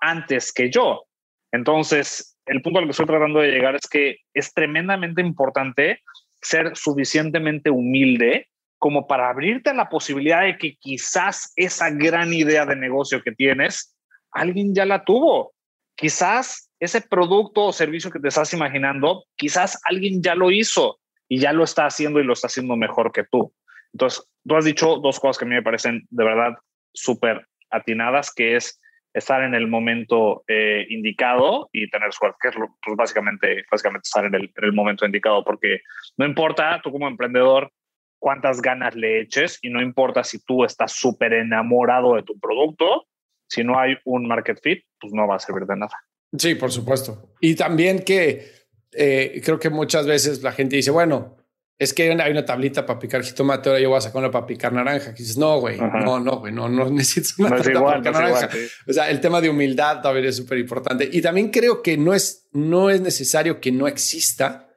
[0.00, 1.04] antes que yo.
[1.52, 6.00] Entonces, el punto al que estoy tratando de llegar es que es tremendamente importante
[6.40, 12.64] ser suficientemente humilde como para abrirte a la posibilidad de que quizás esa gran idea
[12.64, 13.94] de negocio que tienes,
[14.30, 15.52] alguien ya la tuvo.
[15.94, 21.38] Quizás ese producto o servicio que te estás imaginando, quizás alguien ya lo hizo y
[21.38, 23.52] ya lo está haciendo y lo está haciendo mejor que tú.
[23.92, 26.54] Entonces, tú has dicho dos cosas que a mí me parecen de verdad
[26.94, 28.80] súper atinadas, que es
[29.12, 34.24] estar en el momento eh, indicado y tener suerte, que es pues básicamente, básicamente estar
[34.24, 35.80] en el, en el, momento indicado, porque
[36.16, 37.72] no importa tú como emprendedor
[38.18, 43.06] cuántas ganas le eches y no importa si tú estás súper enamorado de tu producto,
[43.48, 45.96] si no hay un market fit, pues no va a servir de nada.
[46.36, 47.34] Sí, por supuesto.
[47.40, 48.46] Y también que
[48.92, 51.36] eh, creo que muchas veces la gente dice, bueno,
[51.80, 54.46] es que hay una tablita para picar jitomate, ahora yo voy a sacar una para
[54.46, 55.12] picar naranja.
[55.12, 58.50] Y dices, no, güey, no, no, güey, no, no necesitas una tablita para picar naranja.
[58.86, 61.08] O sea, el tema de humildad también es súper importante.
[61.10, 64.68] Y también creo que no es, no es necesario que no exista.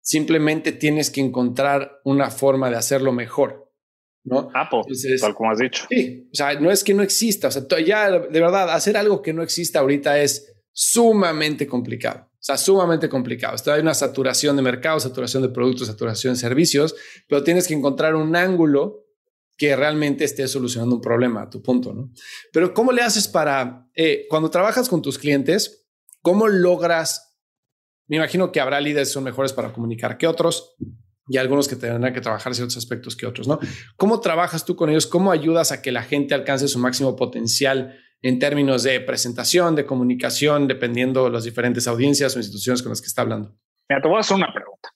[0.00, 3.72] Simplemente tienes que encontrar una forma de hacerlo mejor.
[4.24, 4.50] ¿no?
[4.54, 4.80] Apple,
[5.20, 5.86] tal como has dicho.
[5.88, 7.46] Sí, o sea, no es que no exista.
[7.46, 12.27] O sea, ya de verdad, hacer algo que no exista ahorita es sumamente complicado.
[12.48, 13.56] Sea, sumamente complicado.
[13.70, 16.94] hay una saturación de mercado, saturación de productos, saturación de servicios,
[17.28, 19.04] pero tienes que encontrar un ángulo
[19.58, 22.10] que realmente esté solucionando un problema a tu punto, ¿no?
[22.50, 25.90] Pero ¿cómo le haces para, eh, cuando trabajas con tus clientes,
[26.22, 27.36] cómo logras,
[28.06, 30.74] me imagino que habrá líderes que son mejores para comunicar que otros
[31.28, 33.58] y algunos que tendrán que trabajar ciertos aspectos que otros, ¿no?
[33.98, 35.06] ¿Cómo trabajas tú con ellos?
[35.06, 39.86] ¿Cómo ayudas a que la gente alcance su máximo potencial en términos de presentación, de
[39.86, 43.54] comunicación, dependiendo de las diferentes audiencias o instituciones con las que está hablando?
[43.88, 44.90] Mira, te voy a hacer una pregunta.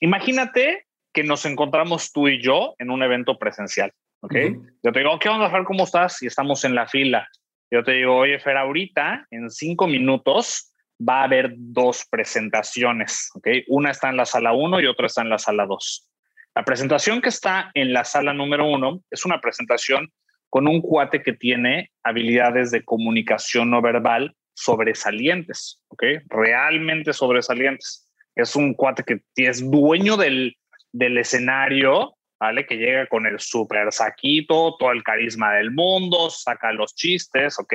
[0.00, 4.34] Imagínate que nos encontramos tú y yo en un evento presencial, ¿ok?
[4.82, 5.64] Yo te digo, ¿qué onda, Fer?
[5.64, 6.22] ¿Cómo estás?
[6.22, 7.28] Y estamos en la fila.
[7.70, 10.72] Yo te digo, oye, Fer, ahorita, en cinco minutos,
[11.08, 13.48] va a haber dos presentaciones, ¿ok?
[13.68, 16.10] Una está en la sala 1 y otra está en la sala 2.
[16.54, 20.12] La presentación que está en la sala número 1 es una presentación
[20.52, 26.02] con un cuate que tiene habilidades de comunicación no verbal sobresalientes, ¿ok?
[26.28, 28.06] Realmente sobresalientes.
[28.34, 30.58] Es un cuate que es dueño del,
[30.92, 32.66] del escenario, ¿vale?
[32.66, 37.72] Que llega con el super saquito, todo el carisma del mundo, saca los chistes, ¿ok?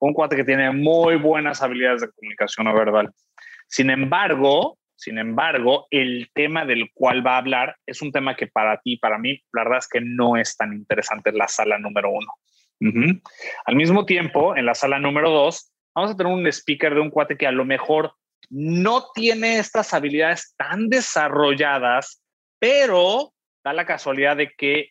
[0.00, 3.12] Un cuate que tiene muy buenas habilidades de comunicación no verbal.
[3.68, 8.48] Sin embargo, sin embargo, el tema del cual va a hablar es un tema que
[8.48, 11.78] para ti, para mí, la verdad es que no es tan interesante en la sala
[11.78, 12.32] número uno.
[13.64, 17.10] Al mismo tiempo, en la sala número dos, vamos a tener un speaker de un
[17.10, 18.12] cuate que a lo mejor
[18.50, 22.20] no tiene estas habilidades tan desarrolladas,
[22.58, 23.32] pero
[23.62, 24.90] da la casualidad de que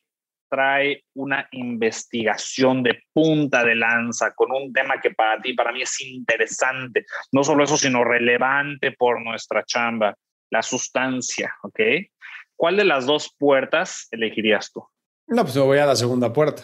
[0.50, 5.82] trae una investigación de punta de lanza con un tema que para ti, para mí
[5.82, 7.06] es interesante.
[7.32, 10.16] No solo eso, sino relevante por nuestra chamba,
[10.50, 11.80] la sustancia, ¿ok?
[12.56, 14.84] ¿Cuál de las dos puertas elegirías tú?
[15.28, 16.64] No, pues me voy a la segunda puerta.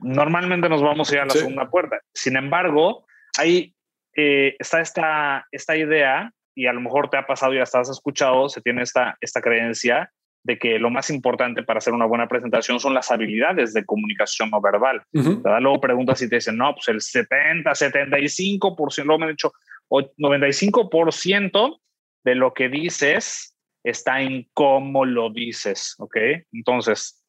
[0.00, 2.00] Normalmente nos vamos a ir a la segunda puerta.
[2.12, 3.06] Sin embargo,
[3.38, 3.74] ahí
[4.16, 7.88] eh, está esta, esta idea, y a lo mejor te ha pasado y hasta has
[7.88, 10.12] escuchado, se tiene esta, esta creencia
[10.42, 14.50] de que lo más importante para hacer una buena presentación son las habilidades de comunicación
[14.50, 15.02] no verbal.
[15.12, 19.52] Luego preguntas y te dicen, no, pues el 70, 75%, luego me han dicho,
[19.90, 21.80] 95%
[22.24, 26.16] de lo que dices está en cómo lo dices, ¿ok?
[26.52, 27.24] Entonces,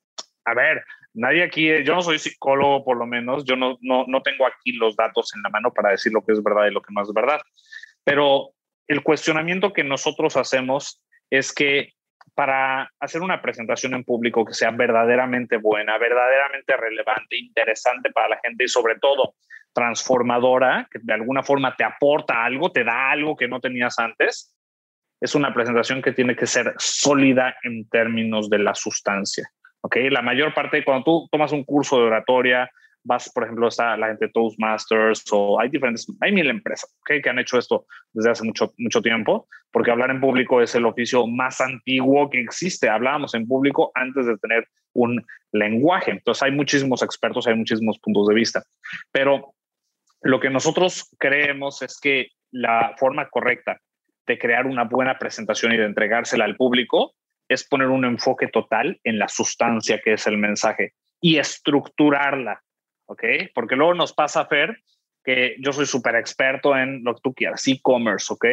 [0.45, 0.83] a ver,
[1.13, 4.73] nadie aquí, yo no soy psicólogo por lo menos, yo no, no, no tengo aquí
[4.73, 7.01] los datos en la mano para decir lo que es verdad y lo que no
[7.01, 7.39] es verdad,
[8.03, 8.51] pero
[8.87, 11.93] el cuestionamiento que nosotros hacemos es que
[12.33, 18.39] para hacer una presentación en público que sea verdaderamente buena, verdaderamente relevante, interesante para la
[18.43, 19.35] gente y sobre todo
[19.73, 24.55] transformadora, que de alguna forma te aporta algo, te da algo que no tenías antes,
[25.21, 29.49] es una presentación que tiene que ser sólida en términos de la sustancia.
[29.81, 29.97] ¿ok?
[30.09, 32.69] La mayor parte, cuando tú tomas un curso de oratoria,
[33.03, 37.39] vas, por ejemplo, está la gente Toastmasters o hay diferentes, hay mil empresas que han
[37.39, 41.61] hecho esto desde hace mucho, mucho tiempo, porque hablar en público es el oficio más
[41.61, 42.89] antiguo que existe.
[42.89, 46.11] Hablábamos en público antes de tener un lenguaje.
[46.11, 48.63] Entonces hay muchísimos expertos, hay muchísimos puntos de vista.
[49.11, 49.53] Pero
[50.21, 53.79] lo que nosotros creemos es que la forma correcta
[54.27, 57.15] de crear una buena presentación y de entregársela al público
[57.49, 62.61] es poner un enfoque total en la sustancia que es el mensaje y estructurarla
[63.11, 63.23] ¿ok?
[63.53, 64.77] Porque luego nos pasa, Fer,
[65.23, 68.45] que yo soy súper experto en lo que tú quieras, e-commerce, ¿ok?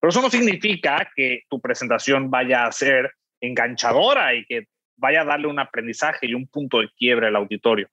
[0.00, 5.24] Pero eso no significa que tu presentación vaya a ser enganchadora y que vaya a
[5.24, 7.88] darle un aprendizaje y un punto de quiebre al auditorio.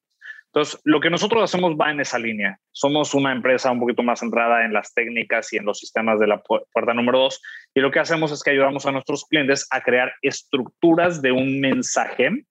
[0.45, 2.59] Entonces, lo que nosotros hacemos va en esa línea.
[2.71, 6.27] Somos una empresa un poquito más centrada en las técnicas y en los sistemas de
[6.27, 7.41] la puerta número dos.
[7.73, 11.59] Y lo que hacemos es que ayudamos a nuestros clientes a crear estructuras de un
[11.59, 12.45] mensaje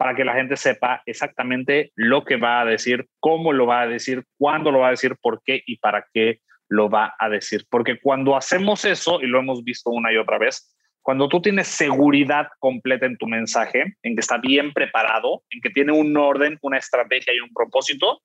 [0.00, 3.86] para que la gente sepa exactamente lo que va a decir, cómo lo va a
[3.86, 6.40] decir, cuándo lo va a decir, por qué y para qué
[6.70, 7.66] lo va a decir.
[7.68, 11.68] Porque cuando hacemos eso, y lo hemos visto una y otra vez, cuando tú tienes
[11.68, 16.58] seguridad completa en tu mensaje, en que está bien preparado, en que tiene un orden,
[16.62, 18.22] una estrategia y un propósito,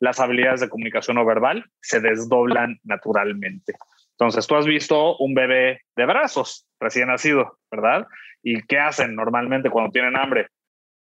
[0.00, 3.74] las habilidades de comunicación no verbal se desdoblan naturalmente.
[4.12, 8.06] Entonces, tú has visto un bebé de brazos recién nacido, ¿verdad?
[8.42, 10.48] ¿Y qué hacen normalmente cuando tienen hambre?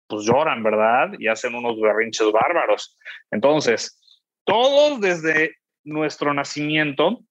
[0.08, 1.12] Pues lloran, ¿verdad?
[1.20, 2.98] Y hacen unos berrinches bárbaros.
[3.32, 4.00] Entonces,
[4.46, 7.22] todos desde nuestro nacimiento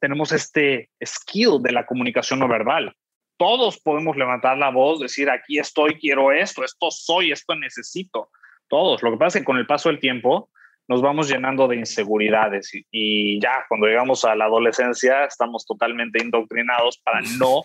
[0.00, 2.94] tenemos este skill de la comunicación no verbal.
[3.36, 8.30] Todos podemos levantar la voz, decir, aquí estoy, quiero esto, esto soy, esto necesito.
[8.68, 9.02] Todos.
[9.02, 10.50] Lo que pasa es que con el paso del tiempo
[10.88, 16.22] nos vamos llenando de inseguridades y, y ya cuando llegamos a la adolescencia estamos totalmente
[16.22, 17.62] indoctrinados para no,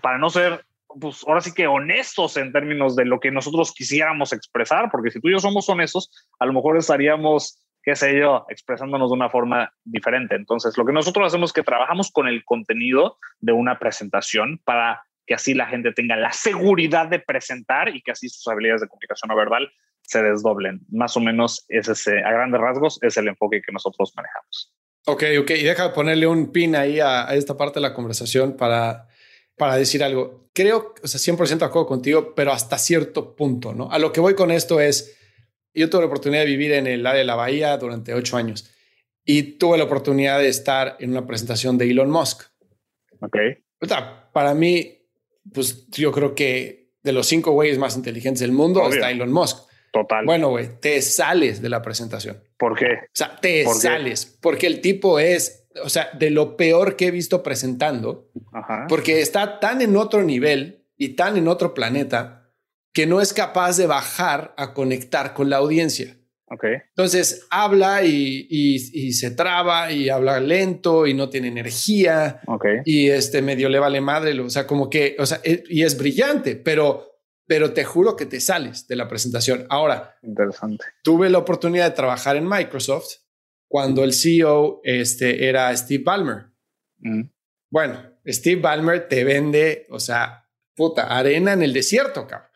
[0.00, 0.64] para no ser
[1.00, 5.20] pues ahora sí que honestos en términos de lo que nosotros quisiéramos expresar, porque si
[5.20, 9.30] tú y yo somos honestos, a lo mejor estaríamos, qué sé yo, expresándonos de una
[9.30, 10.34] forma diferente.
[10.34, 15.02] Entonces, lo que nosotros hacemos es que trabajamos con el contenido de una presentación para
[15.26, 18.88] que así la gente tenga la seguridad de presentar y que así sus habilidades de
[18.88, 19.70] comunicación no verbal
[20.02, 20.80] se desdoblen.
[20.90, 24.72] Más o menos, es ese, a grandes rasgos, es el enfoque que nosotros manejamos.
[25.06, 25.50] Ok, ok.
[25.50, 29.08] Y deja ponerle un pin ahí a, a esta parte de la conversación para
[29.56, 30.48] para decir algo.
[30.52, 33.90] Creo, o sea, 100% de acuerdo contigo, pero hasta cierto punto, ¿no?
[33.90, 35.16] A lo que voy con esto es,
[35.74, 38.70] yo tuve la oportunidad de vivir en el área de la Bahía durante ocho años
[39.24, 42.42] y tuve la oportunidad de estar en una presentación de Elon Musk.
[43.20, 43.36] Ok.
[44.32, 44.98] Para mí,
[45.52, 49.68] pues yo creo que de los cinco güeyes más inteligentes del mundo está Elon Musk.
[49.92, 50.24] Total.
[50.24, 52.42] Bueno, güey, te sales de la presentación.
[52.56, 52.86] ¿Por qué?
[52.86, 57.10] O sea, te sales porque el tipo es o sea, de lo peor que he
[57.10, 58.30] visto presentando,
[58.88, 62.50] porque está tan en otro nivel y tan en otro planeta
[62.92, 66.16] que no es capaz de bajar a conectar con la audiencia.
[66.46, 66.74] Okay.
[66.90, 72.40] Entonces habla y, y, se traba y habla lento y no tiene energía.
[72.46, 72.78] Okay.
[72.84, 74.38] Y este medio le vale madre.
[74.38, 78.40] O sea, como que, o sea, y es brillante, pero, pero te juro que te
[78.40, 79.66] sales de la presentación.
[79.70, 80.84] Ahora, interesante.
[81.02, 83.23] Tuve la oportunidad de trabajar en Microsoft
[83.74, 86.44] cuando el CEO este, era Steve Ballmer.
[86.98, 87.22] Mm.
[87.68, 92.50] Bueno, Steve Ballmer te vende, o sea, puta, arena en el desierto, cabrón.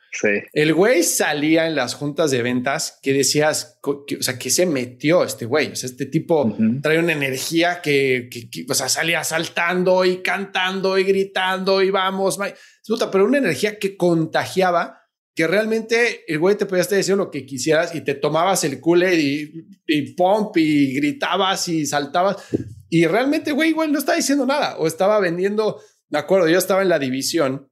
[0.52, 5.24] El güey salía en las juntas de ventas que decías, o sea, que se metió
[5.24, 5.72] este güey.
[5.72, 8.30] O sea, este tipo trae una energía que,
[8.70, 12.38] o sea, salía saltando y cantando y gritando y vamos,
[12.86, 15.02] puta, pero una energía que contagiaba
[15.38, 18.80] que realmente el güey te podía estar diciendo lo que quisieras y te tomabas el
[18.80, 22.38] cule y, y pomp y gritabas y saltabas.
[22.88, 25.80] Y realmente, güey, igual no estaba diciendo nada o estaba vendiendo.
[26.08, 27.70] De acuerdo, yo estaba en la división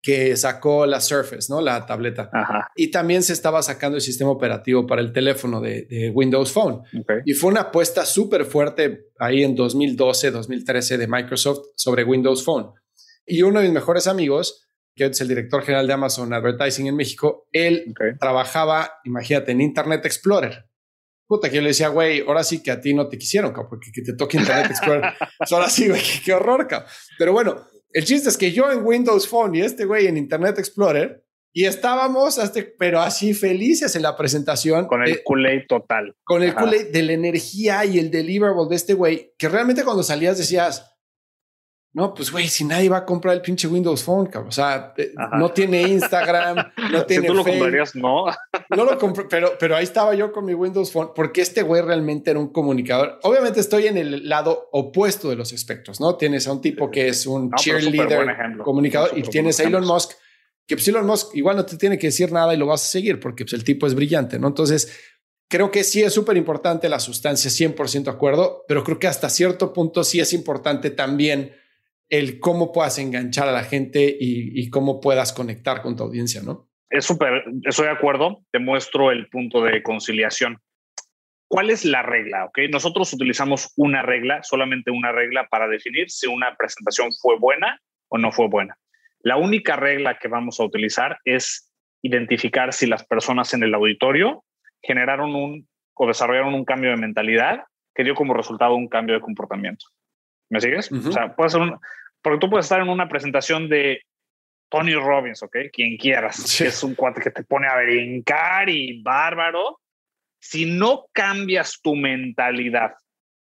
[0.00, 1.60] que sacó la Surface, ¿no?
[1.60, 2.30] La tableta.
[2.74, 6.80] Y también se estaba sacando el sistema operativo para el teléfono de, Windows Phone.
[7.26, 12.70] Y fue una apuesta súper fuerte ahí en 2012, 2013 de Microsoft sobre Windows Phone.
[13.26, 14.65] Y uno de mis mejores amigos,
[14.96, 20.06] que es el director general de Amazon Advertising en México, él trabajaba, imagínate, en Internet
[20.06, 20.66] Explorer.
[21.28, 23.90] Puta, que yo le decía, güey, ahora sí que a ti no te quisieron, porque
[23.92, 25.12] que te toque Internet Explorer.
[25.38, 26.88] Pues ahora sí, güey, qué, qué horror, cabrón.
[27.18, 30.58] Pero bueno, el chiste es que yo en Windows Phone y este güey en Internet
[30.58, 31.22] Explorer,
[31.52, 34.86] y estábamos, hasta, pero así felices en la presentación.
[34.86, 36.14] Con el kool total.
[36.22, 40.02] Con el kool de la energía y el deliverable de este güey, que realmente cuando
[40.02, 40.95] salías decías,
[41.96, 44.50] no, pues güey, si nadie va a comprar el pinche Windows Phone, cabrón.
[44.50, 46.56] O sea, eh, no tiene Instagram,
[46.92, 47.22] no tiene.
[47.22, 48.26] Si tú lo comprarías, no.
[48.68, 51.80] no lo compré, pero, pero ahí estaba yo con mi Windows Phone, porque este güey
[51.80, 53.18] realmente era un comunicador.
[53.22, 56.16] Obviamente estoy en el lado opuesto de los espectros, ¿no?
[56.16, 60.12] Tienes a un tipo que es un cheerleader, comunicador, y tienes a Elon Musk,
[60.66, 62.88] que pues Elon Musk igual no te tiene que decir nada y lo vas a
[62.88, 64.48] seguir porque pues, el tipo es brillante, ¿no?
[64.48, 64.92] Entonces,
[65.48, 69.30] creo que sí es súper importante la sustancia, 100% de acuerdo, pero creo que hasta
[69.30, 71.52] cierto punto sí es importante también
[72.08, 76.68] el cómo puedas enganchar a la gente y, cómo puedas conectar con tu audiencia, ¿no?
[76.88, 80.58] Es súper, estoy de acuerdo, te muestro el punto de conciliación.
[81.48, 82.46] ¿Cuál es la regla?
[82.46, 82.68] Okay?
[82.68, 88.18] Nosotros utilizamos una regla, solamente una regla para definir si una presentación fue buena o
[88.18, 88.76] no fue buena.
[89.20, 94.44] La única regla que vamos a utilizar es identificar si las personas en el auditorio
[94.82, 99.22] generaron un o desarrollaron un cambio de mentalidad que dio como resultado un cambio de
[99.22, 99.86] comportamiento.
[100.48, 100.90] ¿Me sigues?
[100.92, 101.78] O sea, puede ser un,
[102.22, 104.02] porque tú puedes estar en una presentación de
[104.68, 105.56] Tony Robbins, ¿ok?
[105.72, 109.80] Quien quieras, que es un cuate que te pone a brincar y bárbaro.
[110.40, 112.94] Si no cambias tu mentalidad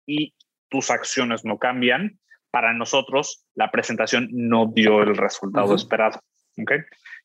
[0.06, 0.34] y
[0.70, 2.20] tus acciones no cambian,
[2.50, 6.22] para nosotros la presentación no dio el resultado esperado,
[6.58, 6.72] ¿ok?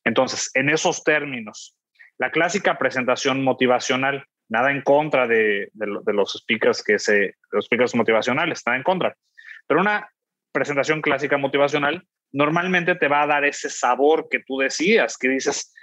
[0.03, 1.75] Entonces, en esos términos,
[2.17, 7.93] la clásica presentación motivacional, nada en contra de, de, los speakers que se, los speakers
[7.95, 9.15] motivacionales, nada en contra.
[9.67, 10.09] Pero una
[10.51, 15.73] presentación clásica motivacional normalmente te va a dar ese sabor que tú decías, que dices,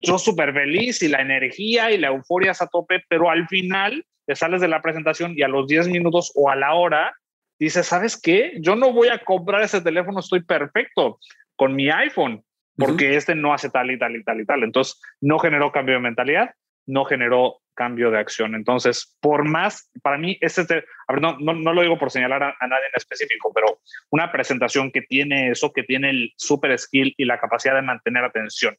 [0.00, 4.04] yo súper feliz y la energía y la euforia es a tope, pero al final
[4.26, 7.14] te sales de la presentación y a los 10 minutos o a la hora
[7.58, 8.52] dices, ¿sabes qué?
[8.60, 11.18] Yo no voy a comprar ese teléfono, estoy perfecto
[11.54, 12.44] con mi iPhone,
[12.76, 14.62] porque este no hace tal y tal y tal y tal.
[14.62, 16.50] Entonces, no generó cambio de mentalidad,
[16.86, 18.54] no generó cambio de acción.
[18.56, 22.66] Entonces, por más, para mí, este, a ver, no, no, lo digo por señalar a,
[22.66, 23.80] nadie en específico, pero
[24.10, 28.24] una presentación que tiene eso, que tiene el super skill y la capacidad de mantener
[28.24, 28.76] atención.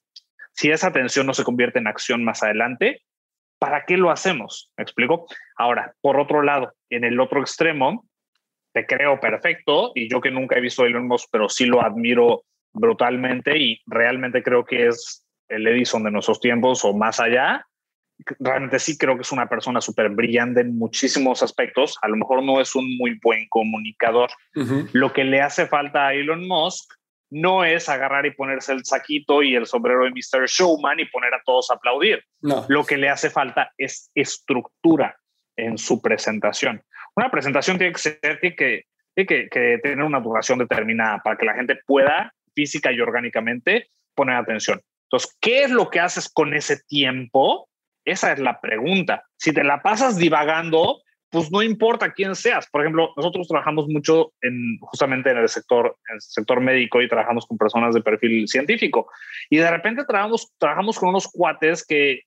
[0.52, 3.04] Si esa atención no se convierte en acción más adelante,
[3.60, 4.72] ¿para qué lo hacemos?
[4.76, 5.28] ¿Me explico?
[5.56, 8.08] Ahora, por otro lado, en el otro extremo,
[8.74, 11.84] te creo perfecto y yo que nunca he visto a Elon Musk, pero sí lo
[11.84, 12.44] admiro
[12.74, 17.67] brutalmente y realmente creo que es el Edison de nuestros tiempos o más allá
[18.40, 21.98] realmente sí creo que es una persona súper brillante en muchísimos aspectos.
[22.02, 24.30] A lo mejor no es un muy buen comunicador.
[24.94, 26.94] Lo que le hace falta a Elon Musk
[27.30, 30.48] no es agarrar y ponerse el saquito y el sombrero de Mr.
[30.48, 32.24] Showman y poner a todos a aplaudir.
[32.68, 35.18] Lo que le hace falta es estructura
[35.56, 36.82] en su presentación.
[37.16, 41.46] Una presentación tiene que ser, tiene que, tiene que tener una duración determinada para que
[41.46, 44.82] la gente pueda física y orgánicamente poner atención.
[45.04, 47.70] Entonces, ¿qué es lo que haces con ese tiempo?
[48.08, 49.26] Esa es la pregunta.
[49.36, 52.66] Si te la pasas divagando, pues no importa quién seas.
[52.72, 57.10] Por ejemplo, nosotros trabajamos mucho en justamente en el sector, en el sector médico y
[57.10, 59.12] trabajamos con personas de perfil científico.
[59.50, 62.22] Y de repente trabajamos, trabajamos con unos cuates que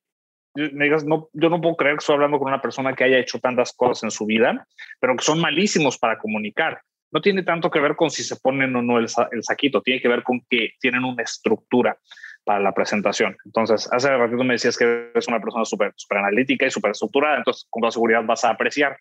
[0.55, 3.19] me digas, no, yo no puedo creer que estoy hablando con una persona que haya
[3.19, 4.67] hecho tantas cosas en su vida,
[5.01, 6.83] pero que son malísimos para comunicar.
[7.11, 10.03] No tiene tanto que ver con si se ponen o no el, el saquito, tiene
[10.03, 11.99] que ver con que tienen una estructura.
[12.45, 13.37] Para la presentación.
[13.45, 17.39] Entonces, hace ratito me decías que eres una persona súper super analítica y súper estructurada,
[17.39, 18.99] entonces con toda seguridad vas a apreciar.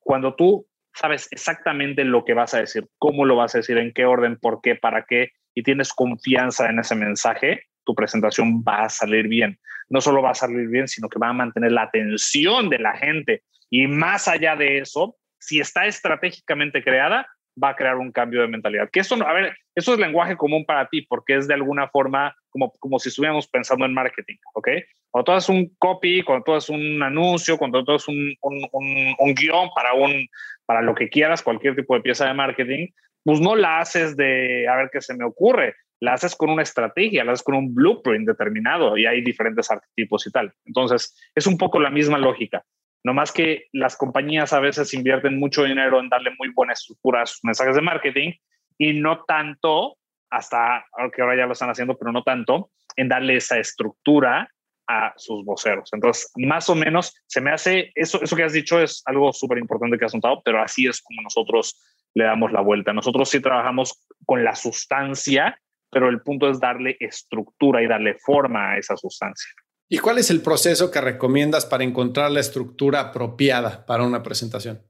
[0.00, 3.92] Cuando tú sabes exactamente lo que vas a decir, cómo lo vas a decir, en
[3.92, 8.84] qué orden, por qué, para qué, y tienes confianza en ese mensaje, tu presentación va
[8.84, 9.58] a salir bien.
[9.88, 12.96] No solo va a salir bien, sino que va a mantener la atención de la
[12.96, 13.42] gente.
[13.70, 17.26] Y más allá de eso, si está estratégicamente creada,
[17.62, 18.88] va a crear un cambio de mentalidad.
[18.90, 22.34] Que eso, a ver, eso es lenguaje común para ti, porque es de alguna forma
[22.50, 24.68] como, como si estuviéramos pensando en marketing, ¿ok?
[25.10, 29.34] Cuando tú haces un copy, cuando tú haces un anuncio, cuando tú haces un, un,
[29.34, 30.26] guion para, un,
[30.66, 32.88] para lo que quieras, cualquier tipo de pieza de marketing,
[33.22, 36.62] pues no la haces de a ver qué se me ocurre, la haces con una
[36.62, 40.52] estrategia, la haces con un blueprint determinado y hay diferentes arquetipos y tal.
[40.64, 42.64] Entonces, es un poco la misma lógica.
[43.04, 47.22] No más que las compañías a veces invierten mucho dinero en darle muy buena estructura
[47.22, 48.32] a sus mensajes de marketing
[48.78, 49.98] y no tanto,
[50.30, 50.84] hasta
[51.14, 54.48] que ahora ya lo están haciendo, pero no tanto, en darle esa estructura
[54.86, 55.90] a sus voceros.
[55.92, 59.58] Entonces, más o menos, se me hace, eso, eso que has dicho es algo súper
[59.58, 61.80] importante que has notado, pero así es como nosotros
[62.14, 62.92] le damos la vuelta.
[62.92, 65.58] Nosotros sí trabajamos con la sustancia,
[65.90, 69.50] pero el punto es darle estructura y darle forma a esa sustancia.
[69.88, 74.82] ¿Y cuál es el proceso que recomiendas para encontrar la estructura apropiada para una presentación?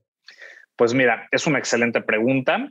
[0.76, 2.68] Pues mira, es una excelente pregunta.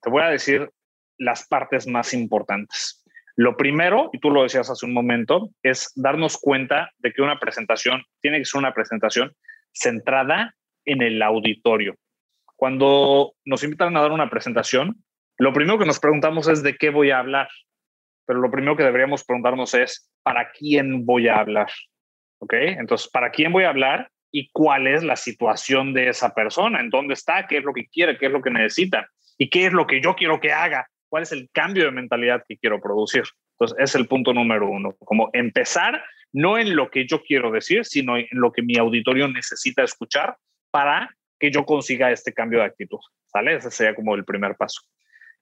[0.00, 0.70] Te voy a decir
[1.18, 3.04] las partes más importantes.
[3.36, 7.40] Lo primero, y tú lo decías hace un momento, es darnos cuenta de que una
[7.40, 9.34] presentación tiene que ser una presentación
[9.72, 10.54] centrada
[10.84, 11.96] en el auditorio.
[12.56, 15.04] Cuando nos invitan a dar una presentación,
[15.36, 17.48] lo primero que nos preguntamos es de qué voy a hablar
[18.26, 21.68] pero lo primero que deberíamos preguntarnos es, ¿para quién voy a hablar?
[22.38, 22.54] ¿Ok?
[22.54, 24.10] Entonces, ¿para quién voy a hablar?
[24.30, 26.80] ¿Y cuál es la situación de esa persona?
[26.80, 27.46] ¿En dónde está?
[27.46, 28.18] ¿Qué es lo que quiere?
[28.18, 29.08] ¿Qué es lo que necesita?
[29.38, 30.88] ¿Y qué es lo que yo quiero que haga?
[31.08, 33.22] ¿Cuál es el cambio de mentalidad que quiero producir?
[33.52, 36.02] Entonces, es el punto número uno, como empezar
[36.32, 40.36] no en lo que yo quiero decir, sino en lo que mi auditorio necesita escuchar
[40.72, 42.98] para que yo consiga este cambio de actitud.
[43.26, 43.56] ¿Sale?
[43.56, 44.80] Ese sería como el primer paso.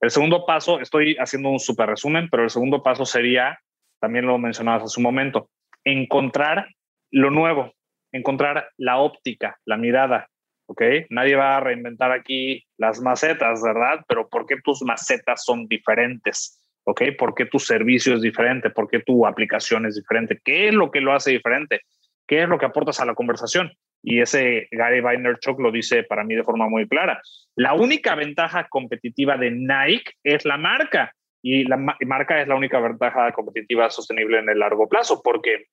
[0.02, 3.60] El segundo paso, estoy haciendo un super resumen, pero el segundo paso sería,
[4.00, 5.48] también lo mencionabas hace un momento,
[5.84, 6.66] encontrar
[7.12, 7.72] lo nuevo,
[8.10, 10.28] encontrar la óptica, la mirada,
[10.66, 10.82] ¿ok?
[11.10, 14.04] Nadie va a reinventar aquí las macetas, ¿verdad?
[14.08, 16.58] Pero ¿por qué tus macetas son diferentes?
[16.82, 17.02] ¿Ok?
[17.16, 18.70] ¿Por qué tu servicio es diferente?
[18.70, 20.40] ¿Por qué tu aplicación es diferente?
[20.42, 21.82] ¿Qué es lo que lo hace diferente?
[22.26, 23.70] ¿Qué es lo que aportas a la conversación?
[24.02, 27.22] Y ese Gary Vaynerchuk lo dice para mí de forma muy clara.
[27.54, 32.80] La única ventaja competitiva de Nike es la marca y la marca es la única
[32.80, 35.66] ventaja competitiva sostenible en el largo plazo, porque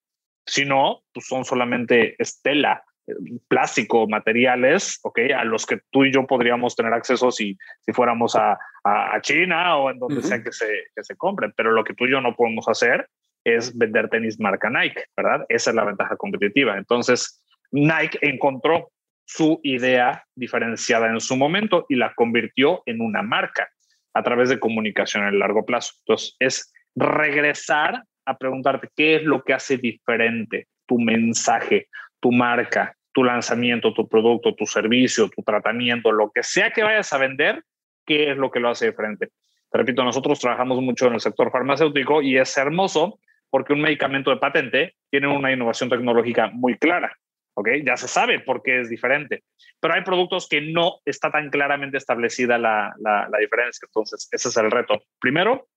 [0.45, 2.83] si no, pues son solamente estela,
[3.47, 5.19] plástico, materiales, ¿ok?
[5.35, 9.77] A los que tú y yo podríamos tener acceso si, si fuéramos a, a, China
[9.77, 11.53] o en donde sea que se, que se compren.
[11.55, 13.07] Pero lo que tú y yo no podemos hacer
[13.43, 15.45] es vender tenis marca Nike, ¿verdad?
[15.49, 16.77] Esa es la ventaja competitiva.
[16.77, 18.91] Entonces, Nike encontró
[19.25, 23.69] su idea diferenciada en su momento y la convirtió en una marca
[24.13, 25.93] a través de comunicación en largo plazo.
[25.99, 31.87] Entonces, es regresar a preguntarte qué es lo que hace diferente tu mensaje,
[32.19, 37.13] tu marca, tu lanzamiento, tu producto, tu servicio, tu tratamiento, lo que sea que vayas
[37.13, 37.63] a vender,
[38.05, 39.29] qué es lo que lo hace diferente.
[39.71, 43.19] Te repito, nosotros trabajamos mucho en el sector farmacéutico y es hermoso
[43.51, 47.15] porque un medicamento de patente tiene una innovación tecnológica muy clara.
[47.59, 47.69] ¿Ok?
[47.85, 49.43] Ya se sabe por qué es diferente,
[49.81, 53.85] pero hay productos que no está tan claramente establecida la, la, diferencia.
[53.85, 55.01] Entonces, ese es el reto.
[55.19, 55.67] Primero,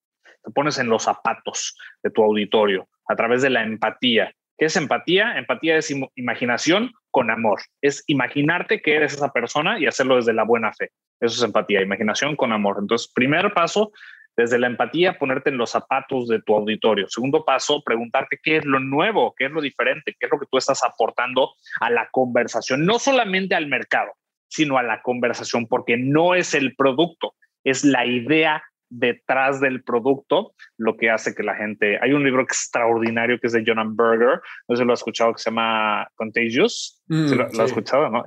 [0.44, 4.32] te pones en los zapatos de tu auditorio a través de la empatía.
[4.56, 5.36] ¿Qué es empatía?
[5.36, 7.60] Empatía es imaginación con amor.
[7.80, 10.90] Es imaginarte que eres esa persona y hacerlo desde la buena fe.
[11.20, 12.76] Eso es empatía, imaginación con amor.
[12.80, 13.92] Entonces, primer paso,
[14.36, 17.08] desde la empatía, ponerte en los zapatos de tu auditorio.
[17.08, 20.46] Segundo paso, preguntarte qué es lo nuevo, qué es lo diferente, qué es lo que
[20.50, 24.12] tú estás aportando a la conversación, no solamente al mercado,
[24.48, 28.62] sino a la conversación, porque no es el producto, es la idea
[28.92, 31.98] detrás del producto lo que hace que la gente...
[32.02, 35.32] Hay un libro extraordinario que es de Jonathan Berger, no sé si lo has escuchado,
[35.32, 37.02] que se llama Contagious.
[37.06, 38.10] Mm, lo, has escuchado?
[38.10, 38.26] ¿no?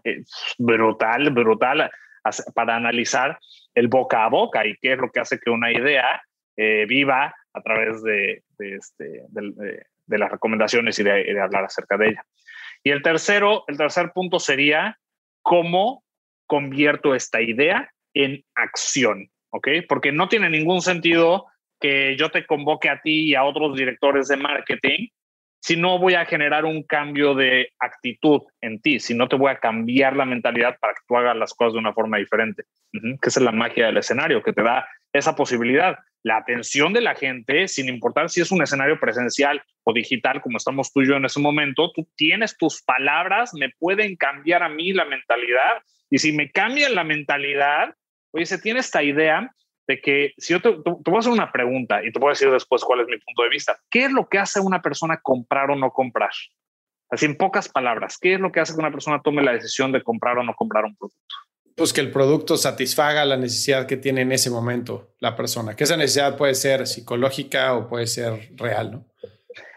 [0.58, 1.92] brutal, brutal
[2.56, 3.38] para analizar
[3.76, 6.22] el boca a boca y qué es lo que hace que una idea
[6.58, 12.26] eh, viva a través de, este, de, las recomendaciones y de, hablar acerca de ella.
[12.84, 14.98] Y el tercero, el tercer punto sería
[15.42, 16.04] cómo
[16.48, 19.68] convierto esta idea en acción, ¿ok?
[19.88, 21.46] Porque no tiene ningún sentido
[21.80, 25.08] que yo te convoque a ti y a otros directores de marketing
[25.66, 29.50] si no voy a generar un cambio de actitud en ti, si no te voy
[29.50, 33.30] a cambiar la mentalidad para que tú hagas las cosas de una forma diferente, que
[33.30, 35.98] es la magia del escenario, que te da esa posibilidad.
[36.22, 40.58] la atención de la gente, sin importar si es un escenario presencial o digital, como
[40.58, 44.70] estamos tú y yo en ese momento, tú tienes tus palabras, me pueden cambiar a
[44.70, 45.82] mí la mentalidad.
[46.12, 47.96] Y si me cambian la mentalidad,
[48.32, 49.52] oye, se tiene esta idea
[49.88, 52.32] de que si yo te, te, voy a hacer una pregunta y te voy a
[52.32, 53.78] decir después cuál es mi punto de vista.
[53.90, 56.32] ¿Qué es lo que hace una persona comprar o no comprar?
[57.10, 59.92] Así en pocas palabras, ¿qué es lo que hace que una persona tome la decisión
[59.92, 61.36] de comprar o no comprar un producto?
[61.76, 65.84] Pues que el producto satisfaga la necesidad que tiene en ese momento la persona, que
[65.84, 69.06] esa necesidad puede ser psicológica o puede ser real, ¿no?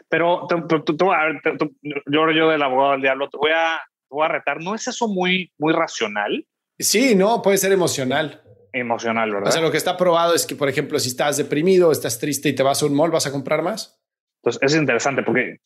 [0.08, 3.78] Pero yo, yo del abogado del diablo, te voy, a,
[4.08, 6.46] te voy a retar, ¿no es eso muy, muy racional?
[6.78, 8.42] Sí, no, puede ser emocional
[8.72, 9.48] emocional, ¿verdad?
[9.48, 12.48] O sea, lo que está probado es que, por ejemplo, si estás deprimido, estás triste
[12.48, 14.00] y te vas a un mall, ¿vas a comprar más?
[14.42, 15.58] Entonces, es interesante porque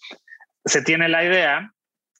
[0.65, 1.73] se tiene la idea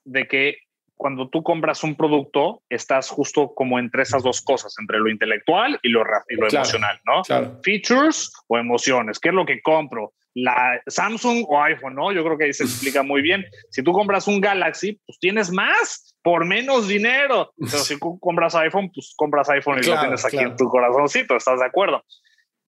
[0.05, 0.57] de que
[0.97, 5.79] cuando tú compras un producto, estás justo como entre esas dos cosas, entre lo intelectual
[5.83, 7.23] y lo, y lo emocional, ¿no?
[7.65, 9.19] Features o emociones.
[9.19, 10.13] ¿Qué es lo que compro?
[10.35, 12.13] La Samsung o iPhone, ¿no?
[12.13, 13.45] Yo creo que ahí se explica muy bien.
[13.71, 17.53] Si tú compras un Galaxy, pues tienes más por menos dinero.
[17.57, 21.37] Pero si tú compras iPhone, pues compras iPhone y lo tienes aquí en tu corazoncito,
[21.37, 22.05] ¿estás de acuerdo?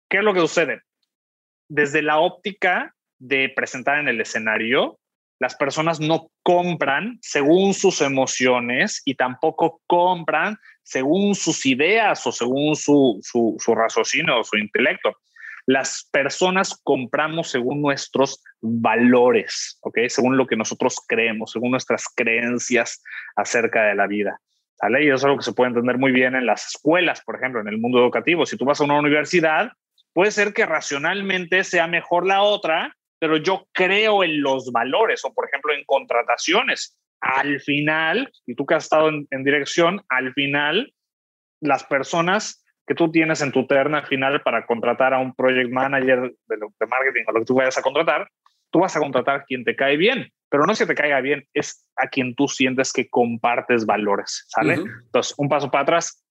[0.10, 0.82] ¿Qué es lo que sucede?
[1.70, 5.00] Desde la óptica de presentar en el escenario,
[5.40, 12.76] las personas no compran según sus emociones y tampoco compran según sus ideas o según
[12.76, 15.16] su, su, su raciocinio o su intelecto.
[15.66, 20.00] Las personas compramos según nuestros valores, ¿ok?
[20.08, 23.04] Según lo que nosotros creemos, según nuestras creencias
[23.36, 24.40] acerca de la vida.
[24.76, 25.04] ¿Sale?
[25.04, 27.62] Y eso es algo que se puede entender muy bien en las escuelas, por ejemplo,
[27.62, 28.46] en el mundo educativo.
[28.48, 29.74] Si tú vas a una universidad,
[30.14, 35.34] puede ser que racionalmente sea mejor la otra, pero yo creo en los valores o,
[35.34, 36.98] por ejemplo, en contrataciones.
[37.20, 40.92] Al final, y tú que has estado en, en dirección, al final,
[41.60, 42.61] las personas
[42.92, 46.88] que tú tienes en tu terna final para contratar a un project manager de, de
[46.88, 48.30] marketing o lo que tú vayas a contratar,
[48.70, 51.22] tú vas a contratar a quien te cae bien, pero no es que te caiga
[51.22, 54.74] bien, es a quien tú sientes que compartes valores, ¿sale?
[55.06, 56.26] Entonces, un paso para atrás,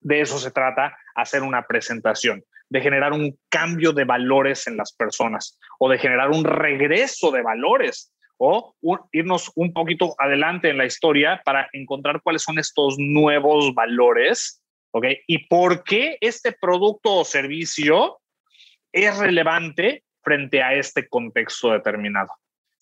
[0.00, 4.94] de eso se trata, hacer una presentación, de generar un cambio de valores en las
[4.94, 8.74] personas o de generar un regreso de valores o
[9.12, 14.62] irnos un poquito adelante en la historia para encontrar cuáles son estos nuevos valores
[14.96, 15.04] ¿ok?
[15.26, 18.18] Y por qué este producto o servicio
[18.92, 22.30] es relevante frente a este contexto determinado.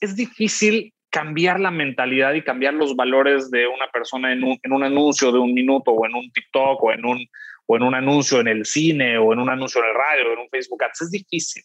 [0.00, 4.72] Es difícil cambiar la mentalidad y cambiar los valores de una persona en un, en
[4.72, 7.26] un anuncio de un minuto o en un TikTok o en un,
[7.66, 10.32] o en un anuncio en el cine o en un anuncio en el radio o
[10.34, 11.02] en un Facebook Ads.
[11.02, 11.62] Es difícil.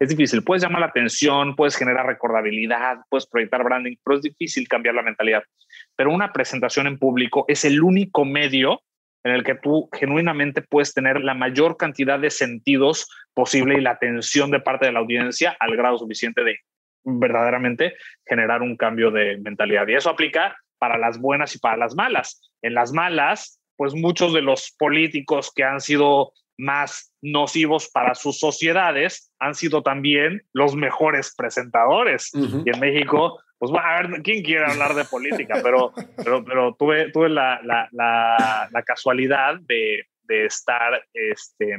[0.00, 0.42] Es difícil.
[0.42, 5.02] Puedes llamar la atención, puedes generar recordabilidad, puedes proyectar branding, pero es difícil cambiar la
[5.02, 5.44] mentalidad.
[5.94, 8.82] Pero una presentación en público es el único medio
[9.24, 13.92] en el que tú genuinamente puedes tener la mayor cantidad de sentidos posible y la
[13.92, 16.58] atención de parte de la audiencia al grado suficiente de
[17.04, 17.94] verdaderamente
[18.26, 19.86] generar un cambio de mentalidad.
[19.88, 22.52] Y eso aplica para las buenas y para las malas.
[22.62, 28.38] En las malas, pues muchos de los políticos que han sido más nocivos para sus
[28.38, 32.30] sociedades han sido también los mejores presentadores.
[32.34, 37.28] Y en México pues a ver quién quiere hablar de política, pero, pero, tuve, tuve
[37.28, 41.78] la, la, la, casualidad de, de, estar este,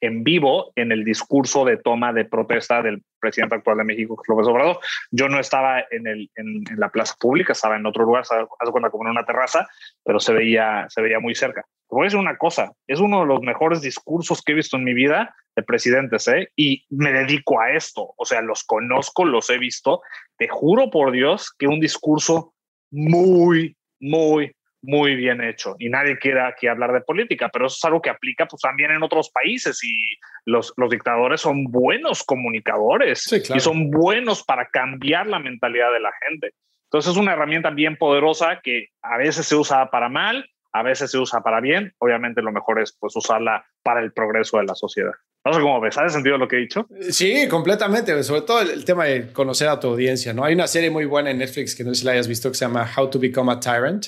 [0.00, 4.46] en vivo en el discurso de toma de protesta del presidente actual de México, López
[4.46, 4.78] Obrador.
[5.10, 8.90] Yo no estaba en, el, en, la plaza pública, estaba en otro lugar, hace cuenta
[8.90, 9.68] como en una terraza,
[10.04, 11.62] pero se veía, se veía muy cerca.
[11.88, 14.76] Te voy a decir una cosa, es uno de los mejores discursos que he visto
[14.76, 16.48] en mi vida de presidentes, ¿eh?
[16.56, 20.02] Y me dedico a esto, o sea, los conozco, los he visto.
[20.36, 22.54] Te juro por Dios que un discurso
[22.90, 24.55] muy, muy,
[24.86, 25.76] muy bien hecho.
[25.78, 28.92] Y nadie quiere aquí hablar de política, pero eso es algo que aplica pues, también
[28.92, 35.26] en otros países y los, los dictadores son buenos comunicadores y son buenos para cambiar
[35.26, 36.52] la mentalidad de la gente.
[36.84, 41.10] Entonces es una herramienta bien poderosa que a veces se usa para mal, a veces
[41.10, 44.74] se usa para bien, obviamente lo mejor es pues usarla para el progreso de la
[44.74, 45.12] sociedad.
[45.44, 46.86] No sé cómo ves, ¿has sentido lo que he dicho?
[47.10, 50.44] Sí, completamente, sobre todo el, tema de conocer a tu audiencia, ¿no?
[50.44, 52.56] Hay una serie muy buena en Netflix que no sé si la hayas visto que
[52.56, 54.06] se llama How to Become a Tyrant,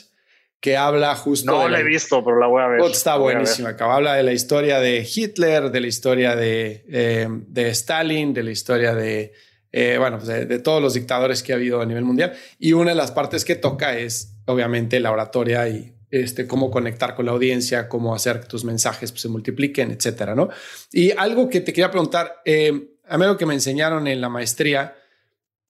[0.61, 1.53] que habla justo...
[1.53, 2.81] No la he visto, pero la voy a ver.
[2.91, 7.69] está buenísima, que habla de la historia de Hitler, de la historia de, eh, de
[7.71, 9.33] Stalin, de la historia de...
[9.71, 12.33] Eh, bueno, pues de, de, todos los dictadores que ha habido a nivel mundial.
[12.59, 17.15] Y una de las partes que toca es, obviamente, la oratoria y este, cómo conectar
[17.15, 20.49] con la audiencia, cómo hacer que tus mensajes pues, se multipliquen, etcétera, ¿no?
[20.91, 24.29] Y algo que te quería preguntar, eh, a mí lo que me enseñaron en la
[24.29, 24.97] maestría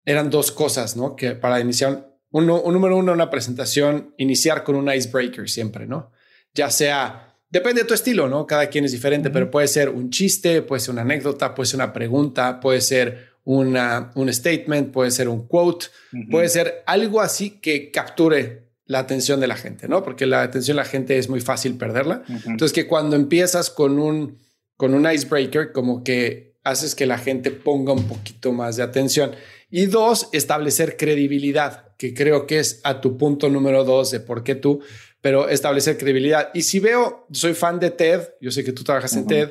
[0.05, 1.17] eran dos cosas, ¿no?
[1.17, 6.13] Que para iniciar, uno, un número uno, una presentación, iniciar con un icebreaker siempre, ¿no?
[6.55, 8.47] Ya sea depende de tu estilo, ¿no?
[8.47, 11.77] Cada quien es diferente, pero puede ser un chiste, puede ser una anécdota, puede ser
[11.77, 15.87] una pregunta, puede ser una, un statement, puede ser un quote,
[16.31, 20.03] puede ser algo así que capture la atención de la gente, ¿no?
[20.03, 22.23] Porque la atención de la gente es muy fácil perderla.
[22.47, 24.39] Entonces, que cuando empiezas con un,
[24.77, 29.33] con un icebreaker, como que haces que la gente ponga un poquito más de atención.
[29.71, 34.45] Y dos, establecer credibilidad, que creo que es a tu punto número dos de por
[34.45, 34.81] qué tú,
[35.21, 36.51] pero establecer credibilidad.
[36.55, 39.51] Y si veo, soy fan de TED, yo sé que tú trabajas en TED,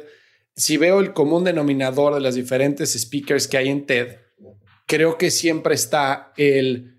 [0.55, 4.17] si veo el común denominador de las diferentes speakers que hay en TED,
[4.87, 6.97] creo que siempre está el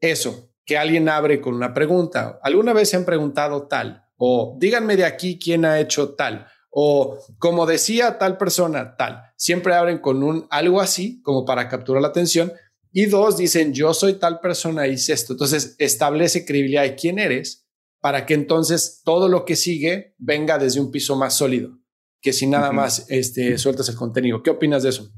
[0.00, 2.40] eso, que alguien abre con una pregunta.
[2.42, 4.06] ¿Alguna vez se han preguntado tal?
[4.16, 6.46] O díganme de aquí quién ha hecho tal.
[6.70, 9.22] O como decía tal persona, tal.
[9.36, 12.52] Siempre abren con un algo así como para capturar la atención.
[12.92, 15.34] Y dos, dicen yo soy tal persona, hice esto.
[15.34, 17.68] Entonces establece credibilidad de quién eres
[18.00, 21.80] para que entonces todo lo que sigue venga desde un piso más sólido
[22.20, 24.42] que si nada más este, sueltas el contenido.
[24.42, 25.10] ¿Qué opinas de eso?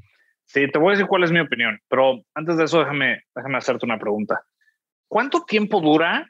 [0.45, 3.59] Sí, te voy a decir cuál es mi opinión, pero antes de eso déjame, déjame
[3.59, 4.43] hacerte una pregunta.
[5.09, 6.29] ¿Cuánto tiempo dura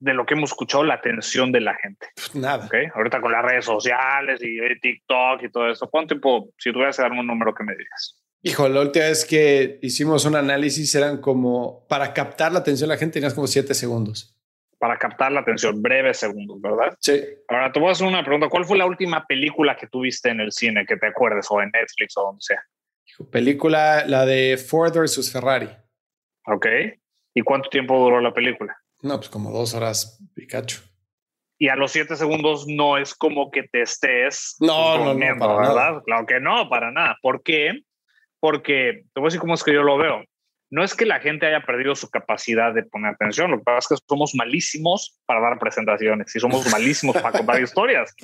[0.00, 2.06] de lo que hemos escuchado la atención de la gente?
[2.34, 2.66] Nada.
[2.66, 2.86] ¿Okay?
[2.94, 7.02] Ahorita con las redes sociales y TikTok y todo eso, ¿cuánto tiempo, si tuvieras que
[7.02, 8.20] darme un número que me digas?
[8.42, 12.94] Hijo, la última vez que hicimos un análisis eran como, para captar la atención de
[12.94, 14.38] la gente tenías como siete segundos
[14.78, 16.96] para captar la atención, breves segundos, ¿verdad?
[17.00, 17.20] Sí.
[17.48, 18.48] Ahora te voy a hacer una pregunta.
[18.48, 21.70] ¿Cuál fue la última película que tuviste en el cine que te acuerdes o en
[21.72, 22.62] Netflix o donde sea?
[23.30, 25.68] Película, la de Ford versus Ferrari.
[26.46, 26.66] Ok.
[27.34, 28.76] ¿Y cuánto tiempo duró la película?
[29.02, 30.80] No, pues como dos horas, Pikachu.
[31.60, 34.56] Y a los siete segundos no es como que te estés.
[34.60, 35.74] No, no, no, para ¿verdad?
[35.74, 36.02] nada.
[36.04, 37.16] Claro que no, para nada.
[37.20, 37.82] ¿Por qué?
[38.40, 40.22] Porque te voy a decir cómo es que yo lo veo
[40.70, 43.94] no es que la gente haya perdido su capacidad de poner atención, lo que pasa
[43.94, 48.14] es que somos malísimos para dar presentaciones y somos malísimos para contar historias.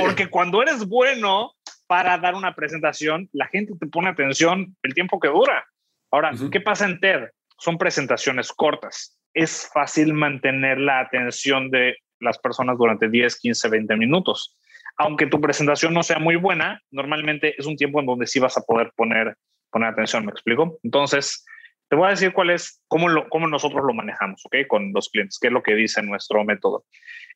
[0.00, 1.52] Porque cuando eres bueno
[1.86, 5.66] para dar una presentación, la gente te pone atención el tiempo que dura.
[6.10, 7.28] Ahora, ¿qué pasa en TED?
[7.58, 9.18] Son presentaciones cortas.
[9.34, 14.56] Es fácil mantener la atención de las personas durante 10, 15, 20 minutos.
[14.96, 18.56] Aunque tu presentación no sea muy buena, normalmente es un tiempo en donde sí vas
[18.56, 19.36] a poder poner,
[19.70, 20.78] poner atención, ¿me explico?
[20.82, 21.44] Entonces,
[21.88, 24.56] te voy a decir cuál es, cómo, cómo nosotros lo manejamos, ¿ok?
[24.68, 26.84] Con los clientes, qué es lo que dice nuestro método.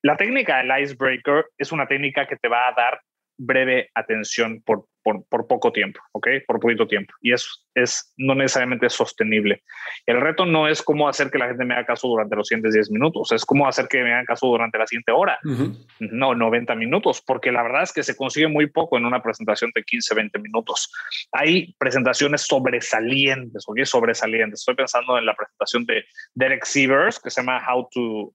[0.02, 3.00] La técnica del icebreaker es una técnica que te va a dar
[3.36, 6.28] breve atención por, por, poco tiempo, ¿ok?
[6.46, 7.12] Por poquito tiempo.
[7.20, 9.62] Y eso es no necesariamente sostenible.
[10.06, 12.74] El reto no es cómo hacer que la gente me haga caso durante los siguientes
[12.74, 15.38] 10 minutos, es cómo hacer que me hagan caso durante la siguiente hora,
[16.00, 19.70] no 90 minutos, porque la verdad es que se consigue muy poco en una presentación
[19.74, 20.90] de 15, 20 minutos.
[21.32, 24.60] Hay presentaciones sobresalientes, oye, sobresalientes.
[24.60, 26.04] Estoy pensando en la presentación de
[26.34, 28.34] Derek Sievers, que se llama How to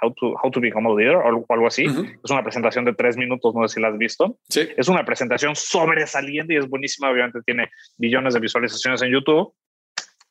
[0.00, 1.84] How, to, how to Become a Leader o algo así.
[1.84, 4.38] Es una presentación de tres minutos, no sé si la has visto.
[4.48, 4.68] Sí.
[4.76, 7.10] Es una presentación sobresaliente y es buenísima.
[7.10, 9.52] Obviamente tiene billones de visualizaciones en YouTube.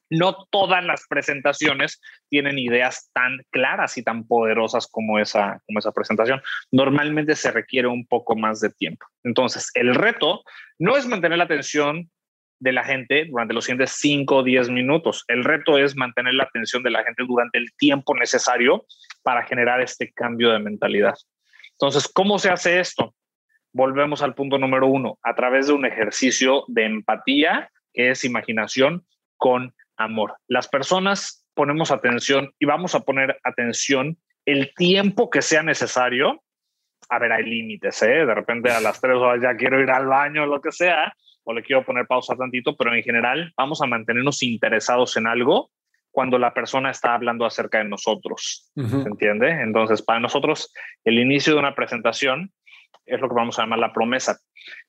[0.09, 5.91] No todas las presentaciones tienen ideas tan claras y tan poderosas como esa, como esa
[5.91, 6.41] presentación.
[6.71, 9.05] Normalmente se requiere un poco más de tiempo.
[9.23, 10.43] Entonces, el reto
[10.79, 12.09] no es mantener la atención
[12.59, 15.23] de la gente durante los siguientes 5 o 10 minutos.
[15.27, 18.85] El reto es mantener la atención de la gente durante el tiempo necesario
[19.23, 21.15] para generar este cambio de mentalidad.
[21.71, 23.13] Entonces, ¿cómo se hace esto?
[23.73, 29.05] Volvemos al punto número uno, a través de un ejercicio de empatía, que es imaginación
[29.37, 30.35] con amor.
[30.47, 36.41] Las personas ponemos atención y vamos a poner atención el tiempo que sea necesario.
[37.09, 38.25] A ver, hay límites, ¿eh?
[38.25, 41.13] De repente a las tres horas ya quiero ir al baño lo que sea,
[41.45, 45.71] o le quiero poner pausa tantito, pero en general vamos a mantenernos interesados en algo
[46.11, 48.71] cuando la persona está hablando acerca de nosotros.
[48.73, 49.49] ¿Se entiende?
[49.49, 50.73] Entonces, para nosotros,
[51.03, 52.51] el inicio de una presentación
[53.05, 54.39] es lo que vamos a llamar la promesa,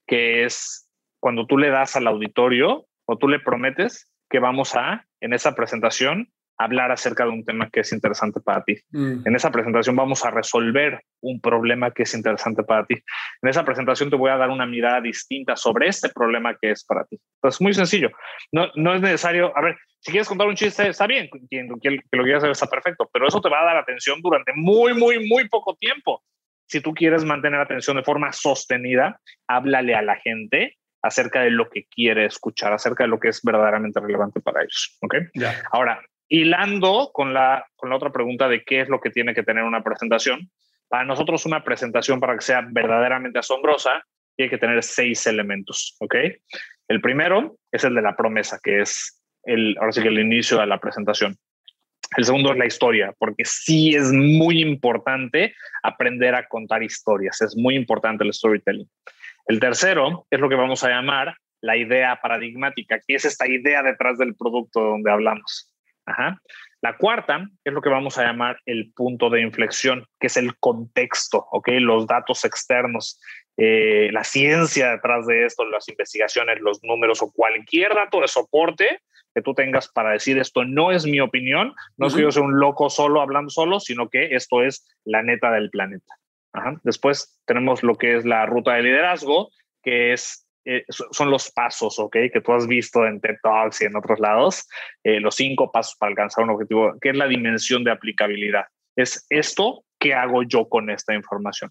[0.07, 0.89] que es
[1.21, 5.55] cuando tú le das al auditorio o tú le prometes que vamos a, en esa
[5.55, 8.77] presentación, hablar acerca de un tema que es interesante para ti.
[8.91, 9.27] Mm.
[9.27, 12.95] En esa presentación vamos a resolver un problema que es interesante para ti.
[13.43, 16.85] En esa presentación te voy a dar una mirada distinta sobre este problema que es
[16.85, 17.19] para ti.
[17.37, 18.11] Entonces, muy sencillo.
[18.53, 21.99] No, no es necesario, a ver, si quieres contar un chiste, está bien, quien, que
[22.13, 25.27] lo quieras hacer está perfecto, pero eso te va a dar atención durante muy, muy,
[25.27, 26.23] muy poco tiempo.
[26.69, 31.71] Si tú quieres mantener atención de forma sostenida, háblale a la gente acerca de lo
[31.71, 34.99] que quiere escuchar, acerca de lo que es verdaderamente relevante para ellos.
[35.03, 35.15] ¿Ok?
[35.71, 39.43] Ahora, hilando con la, con la otra pregunta de qué es lo que tiene que
[39.43, 40.51] tener una presentación,
[40.89, 44.05] para nosotros una presentación para que sea verdaderamente asombrosa
[44.37, 46.15] tiene que tener seis elementos, ¿ok?
[46.89, 50.59] El primero es el de la promesa, que es el, ahora sí que el inicio
[50.59, 51.37] de la presentación.
[52.17, 57.57] El segundo es la historia, porque sí es muy importante aprender a contar historias, es
[57.57, 58.89] muy importante el storytelling.
[59.47, 63.83] El tercero es lo que vamos a llamar la idea paradigmática, que es esta idea
[63.83, 65.73] detrás del producto donde hablamos.
[66.81, 70.57] La cuarta es lo que vamos a llamar el punto de inflexión, que es el
[70.59, 71.69] contexto, ¿ok?
[71.81, 73.21] Los datos externos,
[73.57, 79.01] eh, la ciencia detrás de esto, las investigaciones, los números o cualquier dato de soporte
[79.35, 82.43] que tú tengas para decir esto no es mi opinión, no es que yo sea
[82.43, 86.15] un loco solo hablando solo, sino que esto es la neta del planeta.
[86.85, 89.51] Después tenemos lo que es la ruta de liderazgo,
[89.83, 92.17] que es eh, son los pasos, ¿ok?
[92.33, 94.69] Que tú has visto en TED Talks y en otros lados,
[95.05, 98.65] eh, los cinco pasos para alcanzar un objetivo, que es la dimensión de aplicabilidad.
[98.97, 101.71] Es esto, ¿qué hago yo con esta información?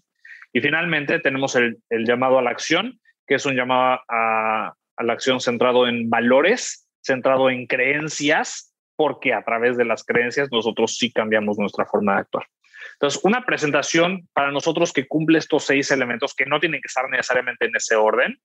[0.50, 5.12] Y finalmente tenemos el, llamado a la acción, que es un llamado a, a la
[5.12, 11.12] acción centrado en valores, centrado en creencias, porque a través de las creencias nosotros sí
[11.12, 12.46] cambiamos nuestra forma de actuar.
[12.94, 17.08] Entonces, una presentación para nosotros que cumple estos seis elementos, que no tienen que estar
[17.10, 18.38] necesariamente en ese orden,